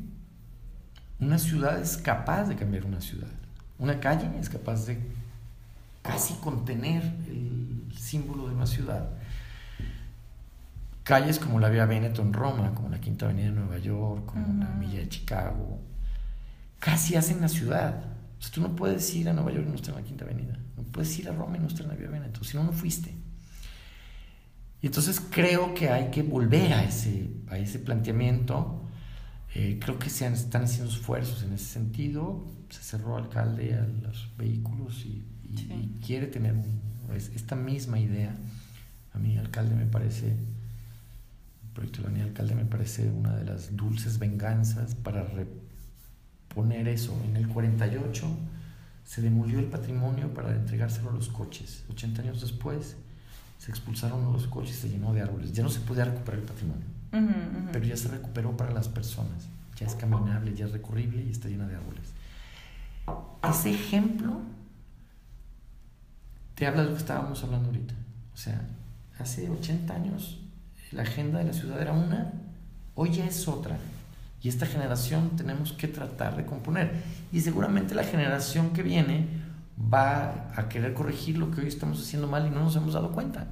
[1.19, 3.29] una ciudad es capaz de cambiar una ciudad.
[3.77, 4.99] Una calle es capaz de
[6.01, 9.09] casi contener el símbolo de una ciudad.
[11.03, 14.63] Calles como la Vía Veneto en Roma, como la Quinta Avenida de Nueva York, como
[14.63, 15.79] la Milla de Chicago,
[16.79, 18.03] casi hacen la ciudad.
[18.39, 20.25] O sea, tú no puedes ir a Nueva York y no estar en la Quinta
[20.25, 20.57] Avenida.
[20.75, 22.43] No puedes ir a Roma y no estar en la Vía Veneto.
[22.43, 23.13] Si no, no fuiste.
[24.85, 28.83] Y entonces creo que hay que volver a ese, a ese planteamiento.
[29.55, 32.45] Eh, creo que se están haciendo esfuerzos en ese sentido.
[32.69, 35.25] Se cerró alcalde a los vehículos y,
[36.05, 36.53] quiere tener
[37.15, 38.35] esta misma idea.
[39.15, 43.45] A mí, alcalde, me parece, el proyecto de la unidad alcalde me parece una de
[43.45, 47.19] las dulces venganzas para reponer eso.
[47.27, 48.27] En el 48
[49.03, 51.85] se demolió el patrimonio para entregárselo a los coches.
[51.89, 52.97] 80 años después
[53.65, 55.51] se expulsaron los coches, se llenó de árboles.
[55.51, 56.85] Ya no se podía recuperar el patrimonio,
[57.71, 59.47] pero ya se recuperó para las personas.
[59.75, 62.13] Ya es caminable, ya es recorrible y está llena de árboles.
[63.49, 64.39] Ese ejemplo
[66.53, 67.95] te habla de lo que estábamos hablando ahorita.
[68.35, 68.61] O sea,
[69.17, 70.37] hace 80 años
[70.91, 72.33] la agenda de la ciudad era una,
[72.93, 73.79] hoy ya es otra.
[74.43, 77.01] Y esta generación tenemos que tratar de componer.
[77.31, 79.25] Y seguramente la generación que viene
[79.77, 83.11] va a querer corregir lo que hoy estamos haciendo mal y no nos hemos dado
[83.11, 83.47] cuenta.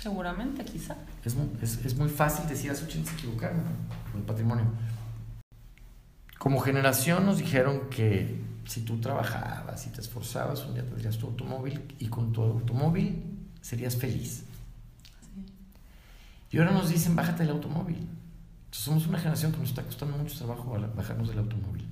[0.00, 0.96] Seguramente, quizá.
[1.24, 3.62] Es, es, es muy fácil decir hace 80 se equivocaron
[4.12, 4.66] con el patrimonio.
[6.38, 11.26] Como generación nos dijeron que si tú trabajabas y te esforzabas, un día tendrías tu
[11.26, 13.24] automóvil y con tu automóvil
[13.60, 14.44] serías feliz.
[16.50, 17.96] Y ahora nos dicen, bájate del automóvil.
[17.96, 21.87] Entonces somos una generación que nos está costando mucho trabajo bajarnos del automóvil.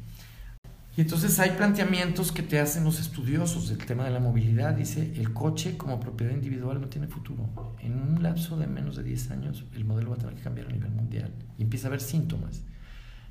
[0.96, 4.72] Y entonces hay planteamientos que te hacen los estudiosos del tema de la movilidad.
[4.72, 7.50] Dice, el coche como propiedad individual no tiene futuro.
[7.80, 10.68] En un lapso de menos de 10 años el modelo va a tener que cambiar
[10.68, 11.30] a nivel mundial.
[11.58, 12.62] Y empieza a haber síntomas.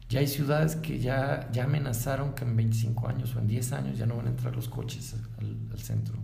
[0.10, 3.98] Ya hay ciudades que ya, ya amenazaron que en 25 años o en 10 años
[3.98, 6.20] ya no van a entrar los coches al, al centro.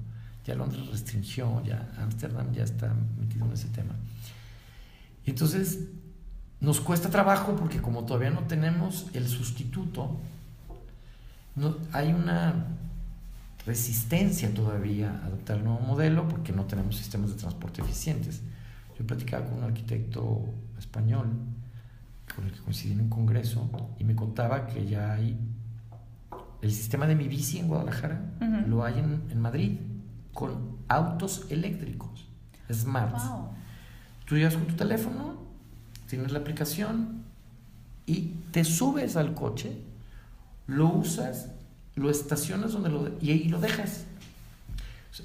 [0.46, 3.96] Ya Londres restringió, ya Ámsterdam ya está metido en ese tema.
[5.26, 5.88] Y entonces
[6.60, 10.20] nos cuesta trabajo porque como todavía no tenemos el sustituto,
[11.56, 12.68] no, hay una
[13.66, 18.41] resistencia todavía a adoptar el nuevo modelo porque no tenemos sistemas de transporte eficientes.
[18.97, 20.45] Yo platicaba con un arquitecto
[20.78, 21.28] español
[22.34, 25.38] con el que coincidí en un congreso y me contaba que ya hay
[26.62, 28.22] el sistema de mi bici en Guadalajara,
[28.68, 29.80] lo hay en, Madrid
[30.34, 32.28] con autos eléctricos,
[32.72, 33.18] smart.
[34.26, 35.38] Tú llegas con tu teléfono,
[36.08, 37.24] tienes la aplicación
[38.06, 39.91] y te subes al coche
[40.72, 41.50] lo usas,
[41.96, 44.06] lo estacionas donde lo, y ahí lo dejas.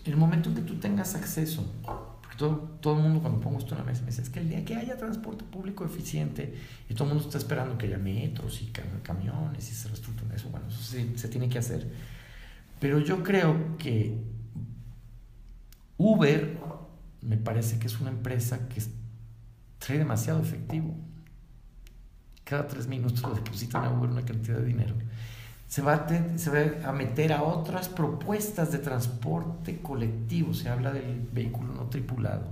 [0.04, 1.72] En el momento en que tú tengas acceso,
[2.20, 4.40] porque todo, todo el mundo cuando pongo esto en la mesa me dice, es que
[4.40, 6.52] el día que haya transporte público eficiente
[6.88, 8.72] y todo el mundo está esperando que haya metros y
[9.02, 11.88] camiones y se reestructuren eso, bueno, eso se, se tiene que hacer.
[12.80, 14.18] Pero yo creo que
[15.96, 16.58] Uber
[17.22, 18.82] me parece que es una empresa que
[19.78, 20.94] trae demasiado efectivo.
[22.42, 24.96] Cada tres minutos lo depositan a Uber una cantidad de dinero
[25.68, 30.54] se va, a se va a meter a otras propuestas de transporte colectivo.
[30.54, 32.44] Se habla del vehículo no tripulado.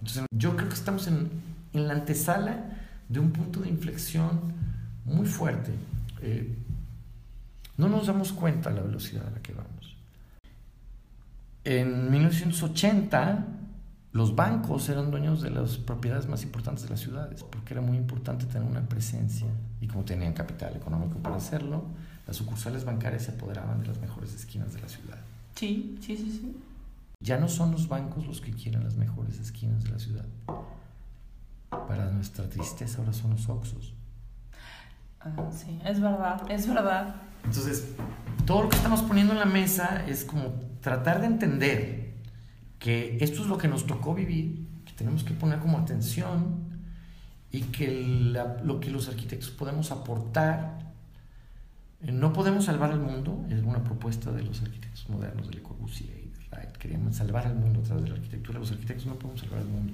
[0.00, 1.30] Entonces, yo creo que estamos en,
[1.72, 4.40] en la antesala de un punto de inflexión
[5.04, 5.72] muy fuerte.
[6.22, 6.56] Eh,
[7.76, 9.96] no nos damos cuenta la velocidad a la que vamos.
[11.64, 13.46] En 1980,
[14.12, 17.96] los bancos eran dueños de las propiedades más importantes de las ciudades, porque era muy
[17.96, 19.46] importante tener una presencia,
[19.80, 21.84] y como tenían capital económico para hacerlo,
[22.32, 25.18] las sucursales bancarias se apoderaban de las mejores esquinas de la ciudad.
[25.54, 26.56] Sí, sí, sí, sí.
[27.20, 30.24] Ya no son los bancos los que quieren las mejores esquinas de la ciudad.
[31.68, 33.92] Para nuestra tristeza ahora son los Oxos.
[35.20, 37.16] Ah, sí, es verdad, es verdad.
[37.44, 37.88] Entonces,
[38.46, 42.14] todo lo que estamos poniendo en la mesa es como tratar de entender
[42.78, 46.80] que esto es lo que nos tocó vivir, que tenemos que poner como atención
[47.50, 47.90] y que
[48.64, 50.91] lo que los arquitectos podemos aportar
[52.10, 56.10] no podemos salvar al mundo, es una propuesta de los arquitectos modernos, de Le Corbusier
[56.10, 56.76] y de Wright.
[56.76, 58.58] Queríamos salvar al mundo a través de la arquitectura.
[58.58, 59.92] Los arquitectos no podemos salvar al mundo.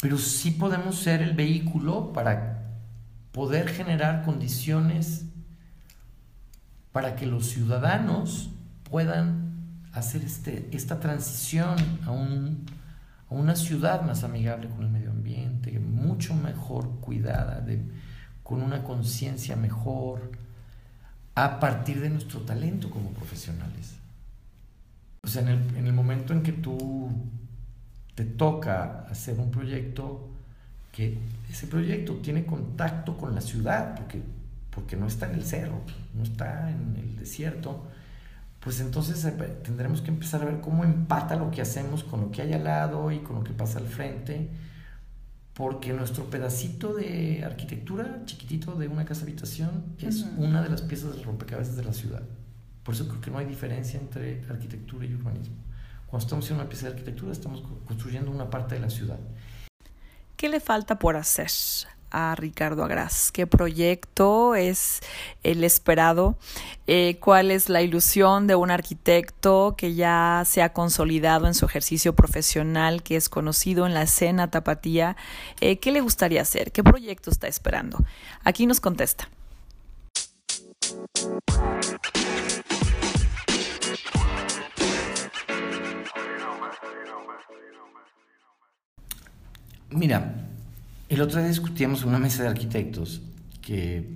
[0.00, 2.58] Pero sí podemos ser el vehículo para
[3.32, 5.24] poder generar condiciones
[6.92, 8.50] para que los ciudadanos
[8.90, 9.50] puedan
[9.92, 12.66] hacer este, esta transición a, un,
[13.30, 17.80] a una ciudad más amigable con el medio ambiente, mucho mejor cuidada, de,
[18.42, 20.32] con una conciencia mejor,
[21.34, 23.94] a partir de nuestro talento como profesionales.
[25.22, 27.10] O sea, en el, en el momento en que tú
[28.14, 30.28] te toca hacer un proyecto,
[30.92, 31.18] que
[31.50, 34.22] ese proyecto tiene contacto con la ciudad, porque
[34.70, 35.80] porque no está en el cerro,
[36.14, 37.82] no está en el desierto,
[38.60, 39.32] pues entonces eh,
[39.64, 42.64] tendremos que empezar a ver cómo empata lo que hacemos con lo que hay al
[42.64, 44.48] lado y con lo que pasa al frente,
[45.60, 51.12] porque nuestro pedacito de arquitectura chiquitito de una casa habitación es una de las piezas
[51.12, 52.22] del rompecabezas de la ciudad.
[52.82, 55.56] Por eso creo que no hay diferencia entre arquitectura y urbanismo.
[56.06, 59.18] Cuando estamos haciendo una pieza de arquitectura, estamos construyendo una parte de la ciudad.
[60.34, 61.50] ¿Qué le falta por hacer
[62.10, 63.30] a Ricardo Agras?
[63.32, 65.00] ¿Qué proyecto es
[65.42, 66.36] el esperado?
[66.86, 71.66] Eh, ¿Cuál es la ilusión de un arquitecto que ya se ha consolidado en su
[71.66, 75.16] ejercicio profesional, que es conocido en la escena tapatía?
[75.60, 76.72] Eh, ¿Qué le gustaría hacer?
[76.72, 78.04] ¿Qué proyecto está esperando?
[78.44, 79.28] Aquí nos contesta.
[89.90, 90.49] Mira,
[91.10, 93.20] el otro día discutíamos en una mesa de arquitectos
[93.60, 94.08] que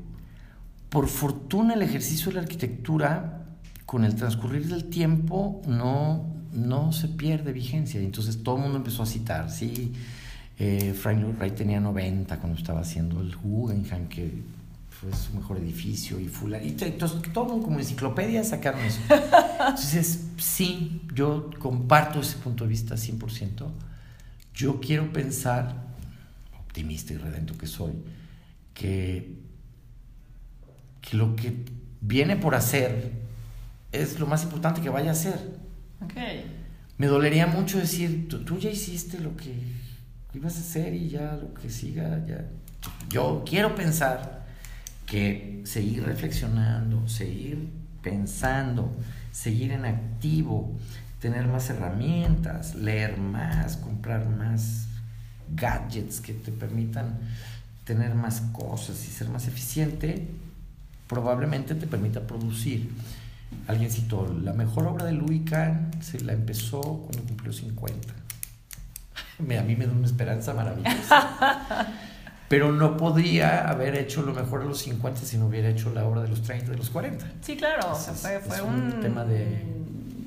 [0.89, 3.45] por fortuna el ejercicio de la arquitectura
[3.85, 8.01] con el transcurrir del tiempo no, no se pierde vigencia.
[8.01, 9.93] Entonces todo el mundo empezó a citar, sí,
[10.59, 14.43] eh, Frank Lloyd Wright tenía 90 cuando estaba haciendo el Guggenheim, que
[14.89, 16.31] fue su mejor edificio, y
[16.63, 19.01] y entonces todo como enciclopedia sacaron eso.
[19.11, 23.67] Entonces, sí, yo comparto ese punto de vista 100%.
[24.55, 25.94] Yo quiero pensar,
[26.75, 27.93] optimista y redento que soy,
[28.75, 29.37] que,
[31.01, 31.55] que lo que
[32.01, 33.13] viene por hacer
[33.93, 35.39] es lo más importante que vaya a hacer.
[36.05, 36.45] Okay.
[36.99, 39.55] Me dolería mucho decir, tú, ya hiciste lo que
[40.35, 42.45] ibas a hacer y ya lo que siga, ya.
[43.09, 44.45] Yo quiero pensar
[45.07, 47.69] que seguir reflexionando, seguir
[48.03, 48.97] pensando,
[49.31, 50.77] seguir en activo,
[51.21, 54.89] tener más herramientas, leer más, comprar más
[55.55, 57.19] gadgets que te permitan
[57.85, 60.29] tener más cosas y ser más eficiente,
[61.09, 62.91] probablemente te permita producir.
[63.69, 68.15] Alguien citó, la mejor obra de Louis Kahn se la empezó cuando cumplió 50.
[69.39, 71.89] A mí me da una esperanza maravillosa.
[72.49, 76.05] Pero no podría haber hecho lo mejor a los 50 si no hubiera hecho la
[76.05, 77.27] obra de los 30, de los 40.
[77.41, 77.95] Sí, claro.
[77.97, 79.75] fue, un, tema de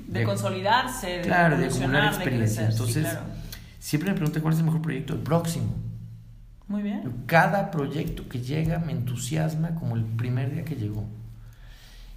[0.08, 2.68] de, consolidarse, de Claro, de acumular experiencia.
[2.68, 3.06] Entonces,
[3.78, 5.74] siempre me pregunto cuál es el mejor proyecto, el próximo.
[6.66, 7.22] Muy bien.
[7.26, 11.04] Cada proyecto que llega me entusiasma como el primer día que llegó.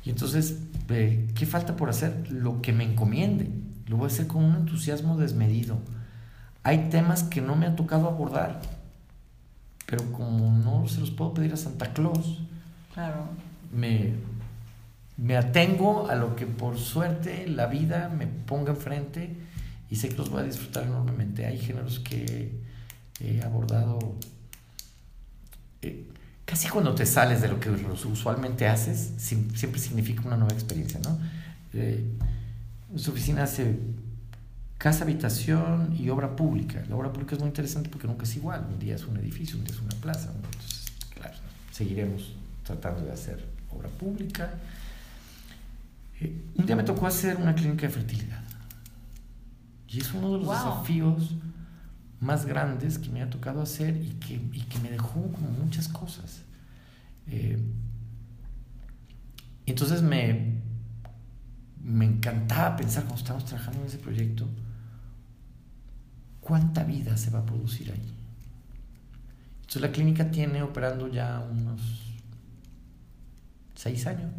[0.04, 0.60] Y entonces,
[0.90, 2.32] eh, ¿qué falta por hacer?
[2.32, 3.50] Lo que me encomiende.
[3.88, 5.78] Lo voy a hacer con un entusiasmo desmedido.
[6.64, 8.62] Hay temas que no me ha tocado abordar,
[9.86, 12.40] pero como no se los puedo pedir a Santa Claus,
[12.94, 13.26] claro.
[13.74, 14.14] me,
[15.18, 19.36] me atengo a lo que por suerte la vida me ponga enfrente
[19.92, 21.46] y sé que los voy a disfrutar enormemente.
[21.46, 22.52] Hay géneros que
[23.20, 24.16] he abordado
[25.84, 26.08] eh,
[26.46, 31.20] casi cuando te sales de lo que usualmente haces, siempre significa una nueva experiencia, ¿no?
[31.74, 32.04] Eh,
[32.96, 33.78] su oficina hace
[34.78, 36.84] casa, habitación y obra pública.
[36.90, 38.66] La obra pública es muy interesante porque nunca es igual.
[38.72, 40.32] Un día es un edificio, un día es una plaza.
[40.34, 41.38] Entonces, claro,
[41.72, 42.34] seguiremos
[42.64, 44.54] tratando de hacer obra pública
[46.56, 48.41] un día me tocó hacer una clínica de fertilidad.
[49.92, 51.36] Y es uno de los desafíos
[52.22, 56.44] más grandes que me ha tocado hacer y que, me dejó como muchas cosas.
[57.28, 57.60] Eh,
[59.66, 60.62] entonces me,
[61.84, 64.48] me encantaba pensar cuando estábamos trabajando en ese proyecto,
[66.40, 68.14] cuánta vida se va a producir ahí.
[69.62, 71.82] Entonces la clínica tiene operando ya unos
[73.76, 74.32] seis años.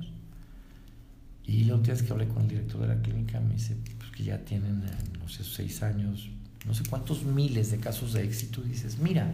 [1.44, 3.76] Y la última vez que hablé con el director de la clínica me dice
[4.22, 6.30] que ya tienen, eh, no sé, seis años,
[6.64, 8.62] no sé cuántos miles de casos de éxito.
[8.62, 9.32] dices, mira,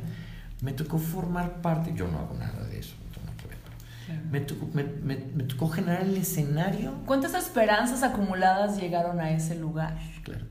[0.63, 3.59] me tocó formar parte, yo no hago nada de eso, no tengo nada que ver,
[3.63, 6.95] pero me, tocó, me, me, me, tocó generar el escenario.
[7.07, 9.99] ¿Cuántas esperanzas acumuladas llegaron a ese lugar?
[10.23, 10.47] Claro.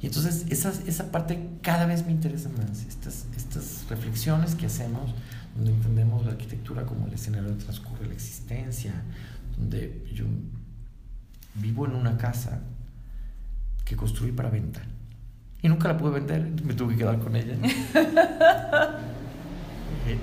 [0.00, 5.14] Y entonces esa, esa parte cada vez me interesa más, estas, estas reflexiones que hacemos,
[5.56, 8.94] donde entendemos la arquitectura como el escenario donde transcurre la existencia,
[9.58, 10.24] donde yo
[11.56, 12.62] vivo en una casa
[13.90, 14.80] que construí para venta.
[15.60, 17.56] Y nunca la pude vender, me tuve que quedar con ella.
[20.06, 20.16] Eh,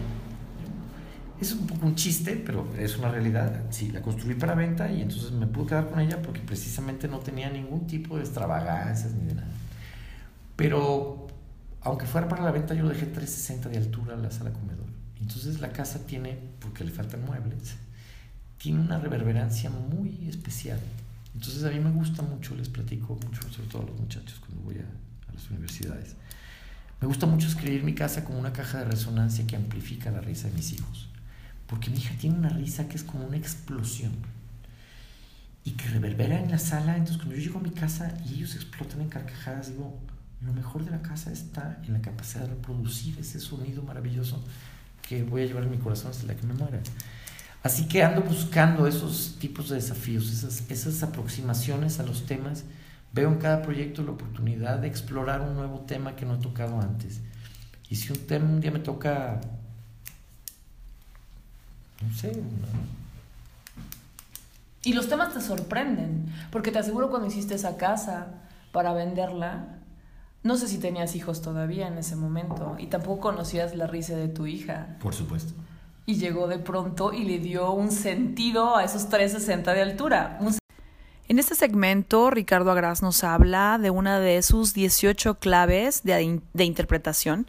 [1.40, 3.66] es un poco un chiste, pero es una realidad.
[3.70, 7.20] Sí, la construí para venta y entonces me pude quedar con ella porque precisamente no
[7.20, 9.54] tenía ningún tipo de extravagancias ni de nada.
[10.56, 11.28] Pero
[11.82, 14.88] aunque fuera para la venta, yo lo dejé 360 de altura a la sala comedor.
[15.22, 17.76] Entonces la casa tiene, porque le faltan muebles,
[18.58, 20.80] tiene una reverberancia muy especial.
[21.34, 24.64] Entonces a mí me gusta mucho, les platico mucho, sobre todo a los muchachos cuando
[24.64, 26.16] voy a, las universidades.
[27.00, 30.48] Me gusta mucho escribir mi casa como una caja de resonancia que amplifica la risa
[30.48, 31.10] de mis hijos.
[31.68, 34.14] porque mi hija tiene una risa que es como una explosión
[35.66, 36.96] y que reverbera en la sala.
[36.96, 40.00] Entonces, cuando yo llego a mi casa y ellos explotan en carcajadas, digo,
[40.42, 44.42] lo mejor de la casa está en la capacidad de reproducir ese sonido maravilloso
[45.02, 46.80] que voy a llevar en mi corazón hasta la que me muera.
[47.68, 52.64] Así que ando buscando esos tipos de desafíos, esas, esas aproximaciones a los temas.
[53.12, 56.80] Veo en cada proyecto la oportunidad de explorar un nuevo tema que no he tocado
[56.80, 57.20] antes.
[57.90, 59.42] Y si un tema un día me toca,
[62.02, 62.42] no sé,
[64.84, 68.28] y los temas te sorprenden, porque te aseguro cuando hiciste esa casa
[68.72, 69.80] para venderla,
[70.42, 74.30] no sé si tenías hijos todavía en ese momento y tampoco conocías la risa de
[74.30, 74.96] tu hija.
[75.02, 75.54] Por supuesto.
[76.08, 80.40] Y llegó de pronto y le dio un sentido a esos 360 de altura.
[81.28, 86.64] En este segmento, Ricardo Agras nos habla de una de sus 18 claves de, de
[86.64, 87.46] interpretación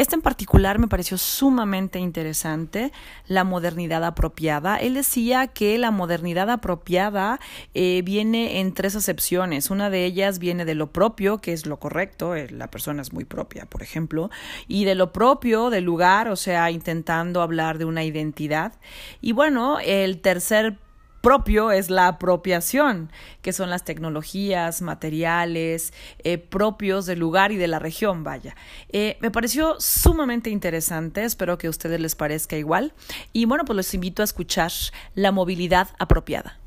[0.00, 2.90] este en particular me pareció sumamente interesante,
[3.26, 4.76] la modernidad apropiada.
[4.78, 7.38] Él decía que la modernidad apropiada
[7.74, 9.68] eh, viene en tres acepciones.
[9.68, 13.12] Una de ellas viene de lo propio, que es lo correcto, eh, la persona es
[13.12, 14.30] muy propia, por ejemplo,
[14.66, 18.72] y de lo propio del lugar, o sea, intentando hablar de una identidad.
[19.20, 20.78] Y bueno, el tercer
[21.20, 23.10] propio es la apropiación,
[23.42, 25.92] que son las tecnologías, materiales
[26.24, 28.56] eh, propios del lugar y de la región, vaya.
[28.90, 32.92] Eh, me pareció sumamente interesante, espero que a ustedes les parezca igual.
[33.32, 34.72] Y bueno, pues los invito a escuchar
[35.14, 36.58] la movilidad apropiada.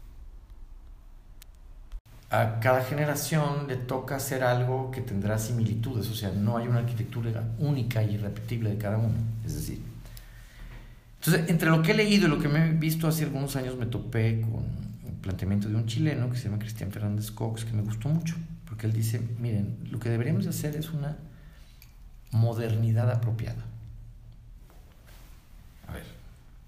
[2.29, 6.79] A cada generación le toca hacer algo que tendrá similitudes, o sea, no hay una
[6.79, 9.13] arquitectura única y irrepetible de cada uno.
[9.45, 9.92] Es decir,
[11.25, 13.77] entonces, entre lo que he leído y lo que me he visto hace algunos años,
[13.77, 17.71] me topé con un planteamiento de un chileno que se llama Cristian Fernández Cox, que
[17.71, 21.15] me gustó mucho, porque él dice, miren, lo que deberíamos hacer es una
[22.31, 23.63] modernidad apropiada.
[25.87, 26.03] A ver.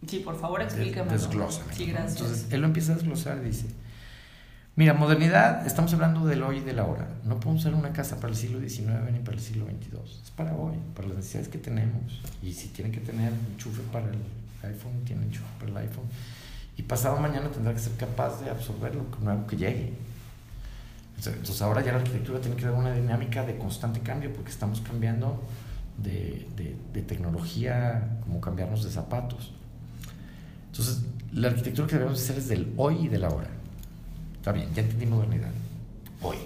[0.07, 1.11] Sí, por favor, explícame.
[1.11, 1.73] Desglósame.
[1.73, 2.21] Sí, gracias.
[2.21, 3.65] Entonces, él lo empieza a desglosar y dice,
[4.77, 7.09] mira, modernidad, estamos hablando del hoy y de la hora.
[7.25, 9.99] No podemos hacer una casa para el siglo XIX ni para el siglo XXII.
[10.23, 12.21] Es para hoy, para las necesidades que tenemos.
[12.41, 16.05] Y si tienen que tener enchufe para el iPhone, tiene enchufe el iPhone.
[16.77, 19.93] Y pasado mañana tendrá que ser capaz de absorber lo nuevo que llegue.
[21.17, 24.81] Entonces ahora ya la arquitectura tiene que dar una dinámica de constante cambio porque estamos
[24.81, 25.41] cambiando
[25.97, 26.45] de,
[26.93, 29.53] de, tecnología como cambiarnos de zapatos.
[30.71, 33.47] Entonces la arquitectura que debemos hacer es del hoy y del ahora.
[34.35, 35.51] Está bien, ya entendí modernidad.
[36.21, 36.37] Hoy.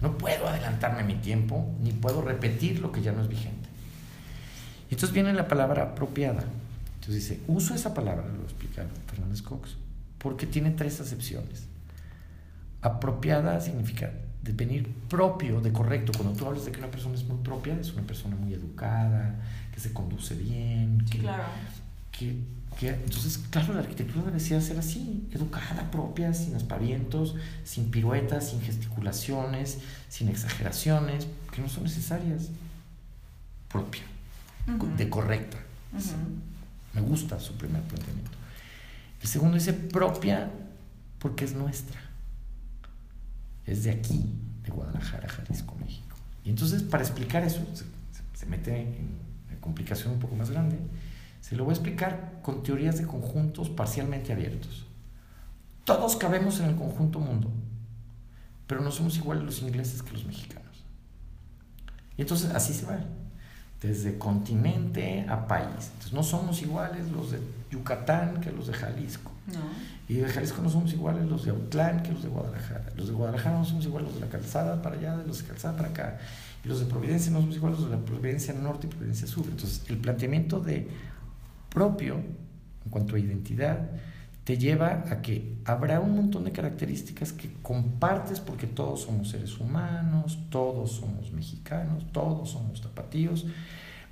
[0.00, 3.68] No puedo adelantarme mi tiempo ni puedo repetir lo que ya no es vigente.
[4.90, 6.44] Entonces viene la palabra apropiada.
[7.02, 9.76] Entonces dice, uso esa palabra, lo explica Fernández Cox,
[10.18, 11.64] porque tiene tres acepciones.
[12.80, 16.12] Apropiada significa devenir propio, de correcto.
[16.16, 19.34] Cuando tú hablas de que una persona es muy propia, es una persona muy educada,
[19.74, 21.04] que se conduce bien.
[21.10, 21.42] Que, claro.
[22.12, 22.38] Que,
[22.80, 27.34] entonces, claro, la arquitectura debería ser así, educada, propia, sin aspavientos,
[27.64, 29.78] sin piruetas, sin gesticulaciones,
[30.08, 32.50] sin exageraciones, que no son necesarias.
[33.68, 34.02] Propia,
[34.96, 35.58] de correcta.
[36.94, 38.30] Me gusta su primer planteamiento.
[39.20, 40.50] El segundo dice propia
[41.18, 42.00] porque es nuestra.
[43.64, 44.24] Es de aquí,
[44.64, 46.16] de Guadalajara, Jalisco, México.
[46.44, 47.60] Y entonces, para explicar eso,
[48.34, 49.08] se, mete en
[49.48, 50.76] una complicación un poco más grande.
[51.40, 54.86] Se lo voy a explicar con teorías de conjuntos parcialmente abiertos.
[55.84, 57.50] Todos cabemos en el conjunto mundo,
[58.66, 60.84] pero no somos iguales los ingleses que los mexicanos.
[62.16, 62.98] Y entonces así se va
[63.82, 65.90] desde continente a país.
[65.94, 69.32] Entonces no somos iguales los de Yucatán que los de Jalisco.
[70.08, 72.92] Y de Jalisco no somos iguales los de Autlán que los de Guadalajara.
[72.96, 75.48] Los de Guadalajara no somos iguales los de la calzada para allá, de los de
[75.48, 76.18] calzada para acá.
[76.64, 79.46] Y los de Providencia no somos iguales los de la Providencia Norte y Providencia Sur.
[79.48, 80.88] Entonces el planteamiento de
[81.70, 82.14] propio
[82.84, 83.90] en cuanto a identidad
[84.44, 89.58] te lleva a que habrá un montón de características que compartes porque todos somos seres
[89.58, 93.46] humanos, todos somos mexicanos, todos somos tapatíos,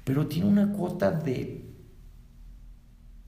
[0.05, 1.71] pero tiene una cuota de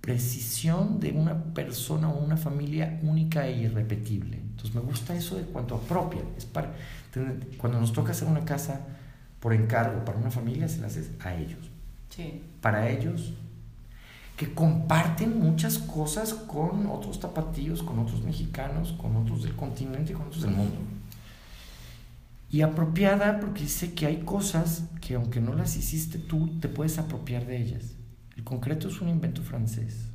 [0.01, 4.37] precisión de una persona o una familia única e irrepetible.
[4.37, 6.23] Entonces me gusta eso de cuanto a propia.
[6.37, 6.73] Es para,
[7.57, 8.81] cuando nos toca hacer una casa
[9.41, 11.71] por encargo para una familia, se la haces a ellos.
[12.61, 13.33] Para ellos
[14.43, 20.27] que comparten muchas cosas con otros tapatíos, con otros mexicanos, con otros del continente, con
[20.27, 20.79] otros del mundo.
[22.51, 26.99] Y apropiada porque dice que hay cosas que aunque no las hiciste tú, te puedes
[26.99, 27.95] apropiar de ellas.
[28.37, 30.09] El concreto es un invento francés.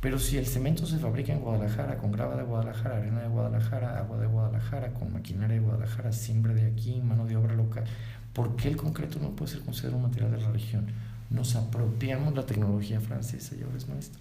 [0.00, 3.98] Pero si el cemento se fabrica en Guadalajara, con grava de Guadalajara, arena de Guadalajara,
[3.98, 7.84] agua de Guadalajara, con maquinaria de Guadalajara, siempre de aquí, mano de obra local,
[8.32, 10.86] ¿por qué el concreto no puede ser considerado un material de la región?
[11.32, 14.20] Nos apropiamos la tecnología francesa y ahora es nuestra.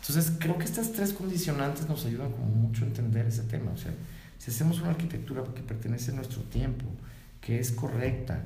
[0.00, 3.70] Entonces, creo que estas tres condicionantes nos ayudan como mucho a entender ese tema.
[3.72, 3.92] O sea,
[4.38, 6.86] si hacemos una arquitectura que pertenece a nuestro tiempo,
[7.40, 8.42] que es correcta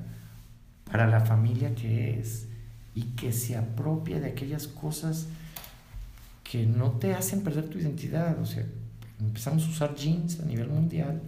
[0.91, 2.47] para la familia que es
[2.93, 5.27] y que se apropia de aquellas cosas
[6.43, 8.39] que no te hacen perder tu identidad.
[8.39, 8.65] O sea,
[9.19, 11.21] empezamos a usar jeans a nivel mundial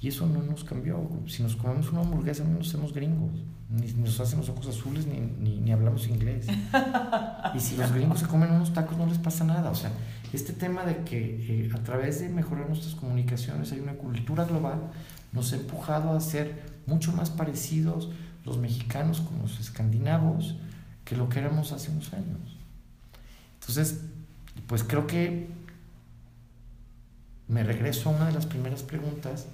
[0.00, 1.08] y eso no nos cambió.
[1.26, 3.32] Si nos comemos una hamburguesa, no nos hacemos gringos.
[3.72, 6.46] Ni nos hacen los ojos azules, ni, ni, ni hablamos inglés.
[7.54, 9.70] y si los gringos se comen unos tacos, no les pasa nada.
[9.70, 9.90] O sea,
[10.32, 14.90] este tema de que eh, a través de mejorar nuestras comunicaciones hay una cultura global,
[15.32, 18.10] nos ha empujado a ser mucho más parecidos
[18.44, 20.56] los mexicanos con los escandinavos
[21.04, 22.58] que lo que éramos hace unos años.
[23.60, 24.00] Entonces,
[24.66, 25.48] pues creo que
[27.48, 29.46] me regreso a una de las primeras preguntas.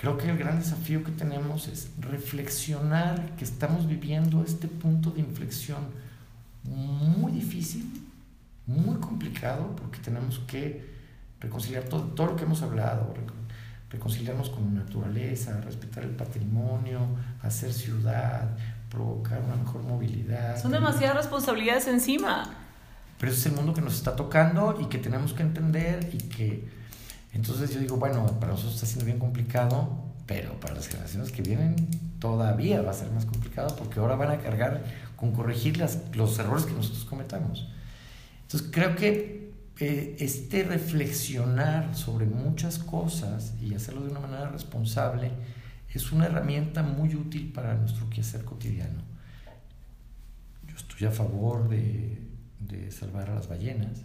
[0.00, 5.20] Creo que el gran desafío que tenemos es reflexionar que estamos viviendo este punto de
[5.20, 5.78] inflexión
[6.62, 7.84] muy difícil,
[8.66, 10.88] muy complicado, porque tenemos que
[11.40, 13.12] reconciliar todo, todo lo que hemos hablado,
[13.90, 17.00] reconciliarnos con la naturaleza, respetar el patrimonio,
[17.42, 18.56] hacer ciudad,
[18.90, 20.60] provocar una mejor movilidad.
[20.60, 22.54] Son demasiadas responsabilidades encima.
[23.18, 26.18] Pero ese es el mundo que nos está tocando y que tenemos que entender y
[26.18, 26.77] que
[27.38, 29.88] entonces yo digo, bueno, para nosotros está siendo bien complicado,
[30.26, 31.76] pero para las generaciones que vienen
[32.18, 34.82] todavía va a ser más complicado porque ahora van a cargar
[35.14, 37.68] con corregir las, los errores que nosotros cometamos.
[38.42, 45.30] Entonces creo que eh, este reflexionar sobre muchas cosas y hacerlo de una manera responsable
[45.94, 49.02] es una herramienta muy útil para nuestro quehacer cotidiano.
[50.66, 52.18] Yo estoy a favor de,
[52.58, 54.02] de salvar a las ballenas,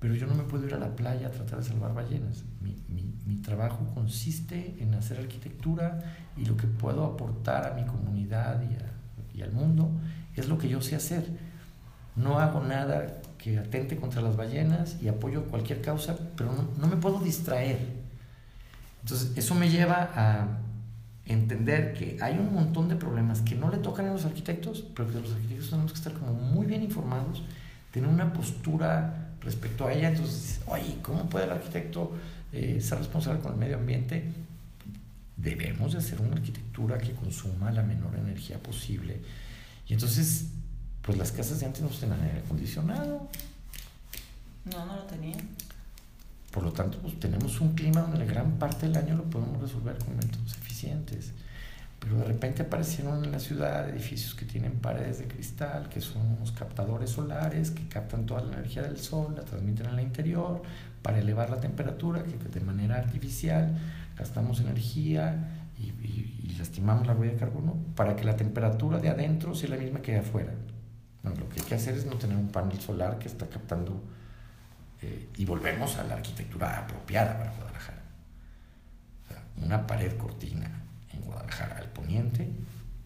[0.00, 2.44] pero yo no me puedo ir a la playa a tratar de salvar ballenas.
[2.60, 5.98] Mi, mi, mi, trabajo consiste en hacer arquitectura
[6.36, 8.92] y lo que puedo aportar a mi comunidad y, a,
[9.34, 9.90] y al mundo
[10.36, 11.26] es lo que yo sé hacer.
[12.14, 16.96] No hago nada que atente contra las ballenas y apoyo cualquier causa, pero no, me
[16.96, 17.78] puedo distraer.
[19.02, 20.58] Entonces, eso me lleva a
[21.24, 25.08] entender que hay un montón de problemas que no le tocan a los arquitectos, pero
[25.08, 27.42] que los arquitectos tenemos que estar como muy bien informados,
[27.92, 30.08] tener una postura respecto a ella.
[30.08, 32.12] Entonces, oye, ¿cómo puede el arquitecto
[32.52, 34.24] eh, ser responsable con el medio ambiente?
[35.36, 39.20] Debemos de hacer una arquitectura que consuma la menor energía posible.
[39.86, 40.46] Y entonces
[41.08, 43.26] pues las casas de antes no tenían aire acondicionado.
[44.66, 45.40] No, no lo tenían.
[46.50, 49.58] Por lo tanto, pues tenemos un clima donde la gran parte del año lo podemos
[49.58, 51.32] resolver con métodos eficientes.
[52.08, 56.22] Pero de repente aparecieron en la ciudad edificios que tienen paredes de cristal, que son
[56.38, 60.62] unos captadores solares que captan toda la energía del sol, la transmiten al interior
[61.02, 63.76] para elevar la temperatura, que de manera artificial
[64.16, 69.54] gastamos energía y, y lastimamos la huella de carbono para que la temperatura de adentro
[69.54, 70.52] sea la misma que de afuera
[71.36, 74.02] lo que hay que hacer es no tener un panel solar que está captando
[75.02, 78.02] eh, y volvemos a la arquitectura apropiada para Guadalajara.
[79.62, 80.87] una pared cortina
[81.28, 82.48] Guadalajara al poniente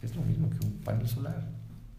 [0.00, 1.42] es lo mismo que un panel solar.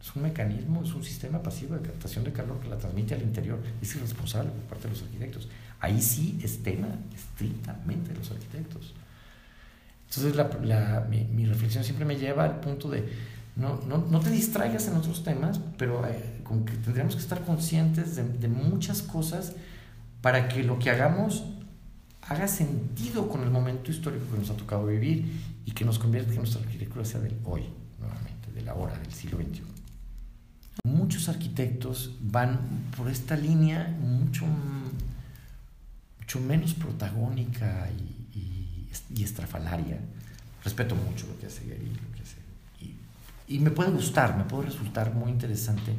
[0.02, 3.22] Es un mecanismo, es un sistema pasivo de captación de calor que la transmite al
[3.22, 3.62] interior.
[3.82, 5.48] Es irresponsable por parte de los arquitectos.
[5.80, 8.94] Ahí sí es tema estrictamente de los arquitectos.
[10.10, 13.08] Entonces la, mi, mi reflexión siempre me lleva al punto de
[13.56, 17.44] no, no, no te distraigas en otros temas, pero eh, con que tendríamos que estar
[17.44, 19.54] conscientes de, de, muchas cosas
[20.22, 21.44] para que lo que hagamos
[22.22, 25.32] haga sentido con el momento histórico que nos ha tocado vivir
[25.66, 27.64] y que nos convierta que nuestra arquitectura sea del hoy,
[28.00, 29.64] nuevamente, de la hora, del siglo XXI.
[30.86, 32.60] Muchos arquitectos van
[32.98, 34.46] por esta línea mucho,
[36.20, 40.00] mucho menos protagónica y, y, y estrafalaria.
[40.64, 42.44] Respeto mucho lo que hace Gary, lo que hace
[43.48, 45.94] y me puede gustar, me puede resultar muy interesante,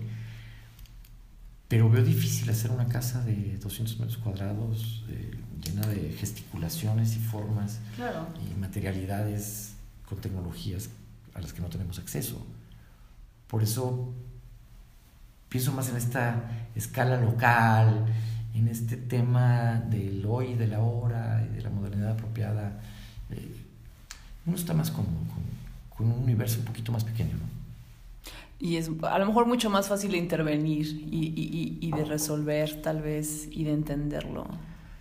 [1.75, 7.19] pero veo difícil hacer una casa de 200 metros cuadrados eh, llena de gesticulaciones y
[7.19, 7.81] formas
[8.41, 9.75] y materialidades
[10.09, 10.91] con tecnologías
[11.35, 12.47] a las que no tenemos acceso.
[13.49, 14.15] Por eso
[15.49, 18.07] pienso más en esta escala local,
[18.55, 22.81] en este tema del hoy, de la hora y de la modernidad apropiada.
[23.31, 23.67] Eh,
[24.47, 25.43] uno está más cómodo con,
[25.97, 27.64] con un universo un poquito más pequeño, ¿no?
[28.59, 32.81] Y es a lo mejor mucho más fácil de intervenir y, y, y, de resolver
[32.83, 34.47] tal vez y de entenderlo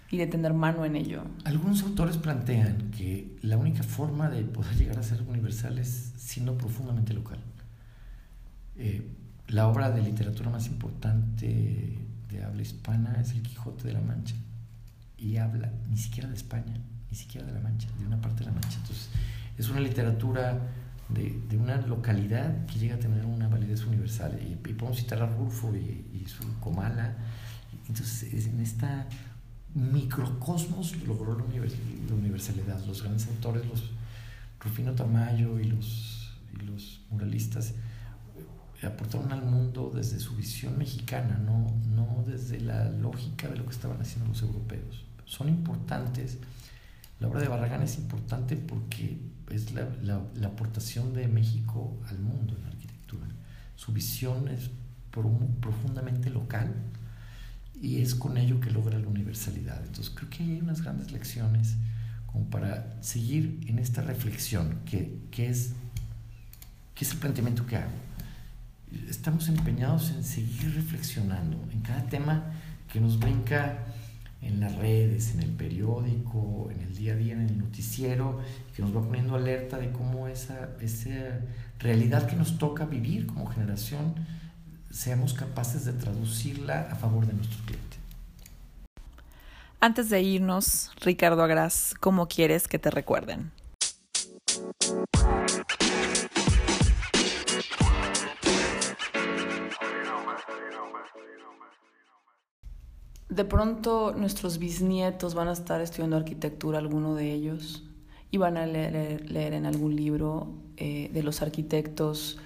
[0.09, 1.23] y de tener mano en ello.
[1.43, 6.57] Algunos autores plantean que la única forma de poder llegar a ser universal es siendo
[6.57, 7.39] profundamente local.
[8.75, 9.07] Eh,
[9.47, 11.97] la obra de literatura más importante
[12.29, 14.35] de habla hispana es El Quijote de la Mancha
[15.17, 16.79] y habla ni siquiera de España,
[17.09, 18.77] ni siquiera de la Mancha, de una parte de la Mancha.
[18.81, 19.09] Entonces,
[19.57, 20.59] es una literatura
[21.13, 24.39] de, una localidad que llega a tener una validez universal.
[24.41, 27.15] Y, podemos citar a Rulfo y, su Comala.
[27.87, 29.07] Entonces, en esta
[29.73, 31.43] microcosmos logró la,
[32.13, 32.83] universalidad.
[32.85, 33.91] Los grandes autores, los
[34.59, 37.73] Rufino Tamayo y los, y los muralistas,
[38.81, 43.65] eh, aportaron al mundo desde su visión mexicana, no, no desde la lógica de lo
[43.65, 45.03] que estaban haciendo los europeos.
[45.25, 46.37] Son importantes.
[47.23, 49.17] La obra de Barragán es importante porque
[49.49, 53.25] es la, la, aportación de México al mundo en la arquitectura.
[53.77, 54.69] Su visión es
[55.09, 56.73] profundamente local
[57.81, 59.81] y es con ello que logra la universalidad.
[59.85, 61.77] Entonces creo que hay unas grandes lecciones
[62.25, 65.75] como para seguir en esta reflexión que, que es,
[66.93, 67.91] que es el planteamiento que hago.
[69.07, 72.51] Estamos empeñados en seguir reflexionando en cada tema
[72.91, 73.77] que nos brinca
[74.43, 78.39] en las redes, en el periódico, en el día a día, en el noticiero,
[78.75, 81.39] que nos va poniendo alerta de cómo esa, esa
[81.79, 84.15] realidad que nos toca vivir como generación,
[84.89, 87.99] seamos capaces de traducirla a favor de nuestros clientes.
[89.79, 93.51] Antes de irnos, Ricardo Agras, ¿cómo quieres que te recuerden?
[103.35, 107.83] De pronto nuestros bisnietos van a estar estudiando arquitectura, alguno de ellos,
[108.29, 112.37] y van a leer, en algún libro eh, de los arquitectos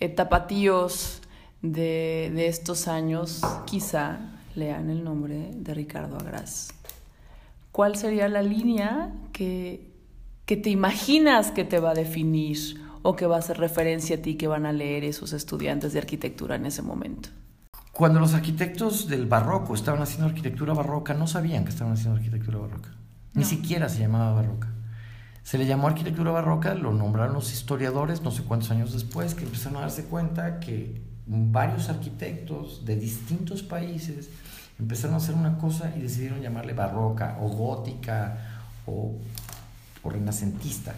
[0.00, 1.22] eh, tapatíos
[1.62, 4.18] de, de, estos años, quizá
[4.54, 6.72] lean el nombre de Ricardo Agras.
[7.72, 9.90] ¿Cuál sería la línea que,
[10.46, 12.58] que te imaginas que te va a definir
[13.02, 15.98] o que va a hacer referencia a ti que van a leer esos estudiantes de
[15.98, 17.28] arquitectura en ese momento?
[17.96, 22.58] Cuando los arquitectos del barroco estaban haciendo arquitectura barroca, no sabían que estaban haciendo arquitectura
[22.58, 22.90] barroca.
[23.32, 24.68] Ni siquiera se llamaba barroca.
[25.42, 29.44] Se le llamó arquitectura barroca, lo nombraron los historiadores no sé cuántos años después, que
[29.44, 34.28] empezaron a darse cuenta que varios arquitectos de distintos países
[34.78, 39.16] empezaron a hacer una cosa y decidieron llamarle barroca o gótica o,
[40.02, 40.94] o renacentista.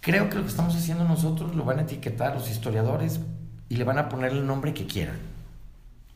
[0.00, 3.20] Creo que lo que estamos haciendo nosotros lo van a etiquetar los historiadores
[3.68, 5.35] y le van a poner el nombre que quieran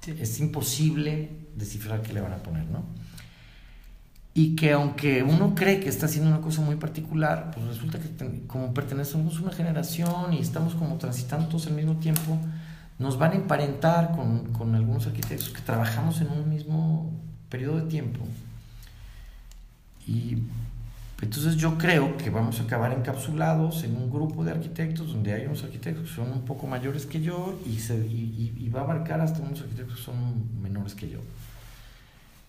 [0.06, 2.84] es imposible descifrar qué le van a poner, ¿no?
[4.32, 8.08] Y que aunque uno cree que está haciendo una cosa muy particular, pues resulta que
[8.46, 12.38] como pertenecemos a una generación y estamos como transitando todos al mismo tiempo,
[12.98, 17.10] nos van a emparentar con, con algunos arquitectos que trabajamos en un mismo
[17.48, 18.20] periodo de tiempo.
[20.06, 20.38] Y
[21.22, 25.44] entonces yo creo que vamos a acabar encapsulados en un grupo de arquitectos donde hay
[25.44, 29.20] unos arquitectos que son un poco mayores que yo y, se, y, va a abarcar
[29.20, 31.18] hasta unos arquitectos que son menores que yo.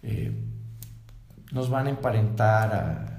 [0.03, 0.31] Eh,
[1.51, 3.17] nos van a emparentar a...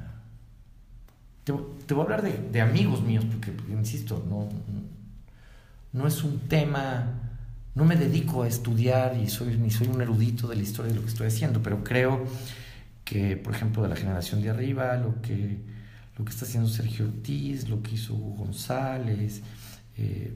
[1.45, 4.49] Te, voy a hablar de, de, amigos míos porque, insisto, no,
[5.93, 7.19] no es un tema...
[7.75, 10.97] No me dedico a estudiar y soy, ni soy un erudito de la historia de
[10.97, 12.25] lo que estoy haciendo, pero creo
[13.05, 15.59] que, por ejemplo, de la generación de arriba, lo que,
[16.17, 19.43] lo que está haciendo Sergio Ortiz, lo que hizo González,
[19.97, 20.35] eh,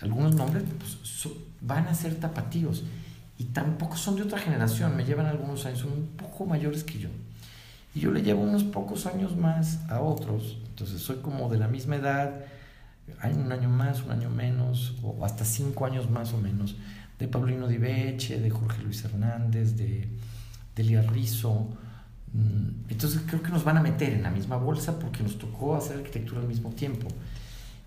[0.00, 2.84] algunos nombres pues, van a ser tapatíos
[3.36, 6.98] y tampoco son de otra generación, me llevan algunos años, son un poco mayores que
[6.98, 7.08] yo.
[7.94, 11.68] Y yo le llevo unos pocos años más a otros, entonces soy como de la
[11.68, 12.44] misma edad,
[13.20, 16.76] hay un año más, un año menos, o hasta cinco años más o menos,
[17.18, 20.08] de Paulino Diveche, de Jorge Luis Hernández, de
[20.76, 21.87] Delia Rizzo, Mm,
[22.88, 25.98] entonces creo que nos van a meter en la misma bolsa porque nos tocó hacer
[25.98, 27.08] arquitectura al mismo tiempo.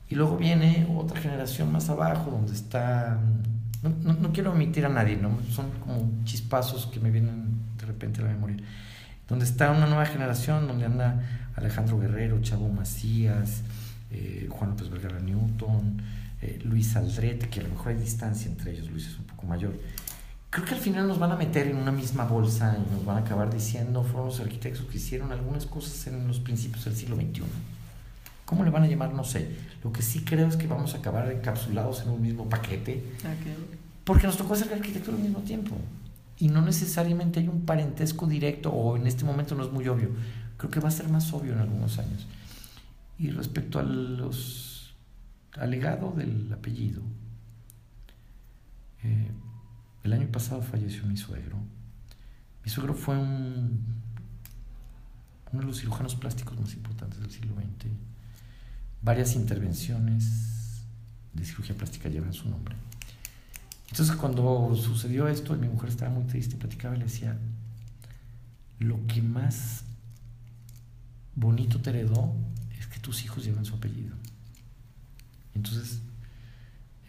[0.09, 3.19] Y luego viene otra generación más abajo donde está...
[3.81, 5.39] No, no, quiero omitir a nadie, ¿no?
[5.49, 7.45] son como chispazos que me vienen
[7.79, 8.57] de repente a la memoria.
[9.27, 13.63] Donde está una nueva generación, donde anda Alejandro Guerrero, Chavo Macías,
[14.11, 16.01] eh, Juan López Vergara Newton,
[16.41, 19.47] eh, Luis Aldrete, que a lo mejor hay distancia entre ellos, Luis es un poco
[19.47, 19.73] mayor
[20.51, 23.17] creo que al final nos van a meter en una misma bolsa y nos van
[23.17, 27.15] a acabar diciendo, fueron los arquitectos que hicieron algunas cosas en los principios del siglo
[27.15, 27.43] XXI.
[28.45, 29.13] ¿Cómo le van a llamar?
[29.13, 29.55] No sé.
[29.81, 33.01] Lo que sí creo es que vamos a acabar encapsulados en un mismo paquete.
[34.03, 35.77] Porque nos tocó hacer arquitectura al mismo tiempo.
[36.37, 40.09] Y no necesariamente hay un parentesco directo o en este momento no es muy obvio.
[40.57, 42.27] Creo que va a ser más obvio en algunos años.
[43.17, 44.95] Y respecto a los,
[45.53, 47.01] al legado del apellido,
[49.03, 49.31] eh,
[50.03, 51.57] el año pasado falleció mi suegro.
[52.63, 54.01] Mi suegro fue un,
[55.51, 57.91] uno de los cirujanos plásticos más importantes del siglo XX.
[59.01, 60.83] Varias intervenciones
[61.33, 62.75] de cirugía plástica llevan su nombre.
[63.89, 67.37] Entonces cuando sucedió esto, mi mujer estaba muy triste, platicaba y le decía,
[68.79, 69.83] lo que más
[71.35, 72.33] bonito te heredó
[72.79, 74.15] es que tus hijos llevan su apellido.
[75.53, 76.01] Entonces,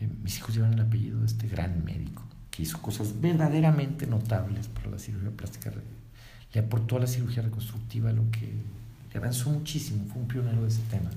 [0.01, 4.69] eh, mis hijos llevan el apellido de este gran médico que hizo cosas verdaderamente notables
[4.69, 5.73] para la cirugía plástica.
[6.53, 8.53] Le aportó a la cirugía reconstructiva lo que
[9.13, 11.11] le avanzó muchísimo, fue un pionero de ese tema.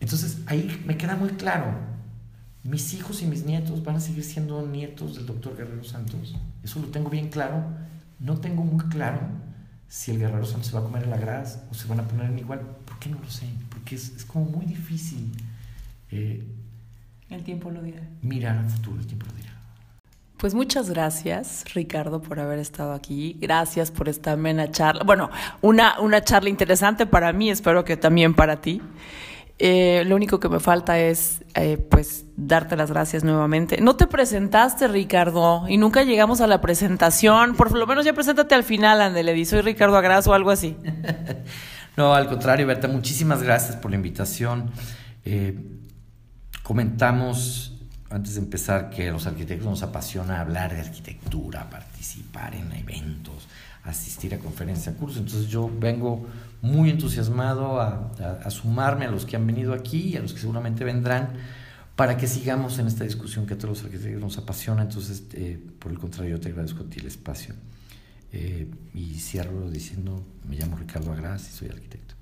[0.00, 1.74] Entonces, ahí me queda muy claro,
[2.62, 6.34] mis hijos y mis nietos van a seguir siendo nietos del doctor Guerrero Santos.
[6.62, 7.62] Eso lo tengo bien claro.
[8.18, 9.20] No tengo muy claro
[9.88, 12.30] si el Guerrero Santos se va a comer el agraz o se van a poner
[12.30, 12.60] en igual.
[12.86, 13.46] ¿Por qué no lo sé?
[13.70, 15.30] Porque es, es como muy difícil.
[16.10, 16.44] Eh,
[17.30, 18.02] el tiempo lo dirá.
[18.22, 19.49] Mirar al futuro, el tiempo lo dirá.
[20.40, 23.36] Pues muchas gracias, Ricardo, por haber estado aquí.
[23.42, 25.04] Gracias por esta amena charla.
[25.04, 25.28] Bueno,
[25.60, 28.80] una, una charla interesante para mí, espero que también para ti.
[29.58, 33.82] Eh, lo único que me falta es, eh, pues, darte las gracias nuevamente.
[33.82, 37.54] No te presentaste, Ricardo, y nunca llegamos a la presentación.
[37.54, 40.74] Por lo menos ya preséntate al final, Andele, soy Ricardo Agraz o algo así.
[41.98, 44.70] no, al contrario, Berta, muchísimas gracias por la invitación.
[45.22, 45.54] Eh,
[46.62, 47.79] comentamos
[48.10, 53.46] antes de empezar que a los arquitectos nos apasiona hablar de arquitectura, participar en eventos,
[53.84, 55.18] asistir a conferencias, cursos.
[55.18, 56.26] Entonces yo vengo
[56.60, 60.84] muy entusiasmado a, sumarme a los que han venido aquí y a los que seguramente
[60.84, 61.34] vendrán
[61.94, 64.82] para que sigamos en esta discusión que a todos los arquitectos nos apasiona.
[64.82, 67.54] Entonces, eh, por el contrario, yo te agradezco a ti el espacio.
[68.32, 72.14] Eh, y cierro diciendo, me llamo Ricardo Agras y soy arquitecto.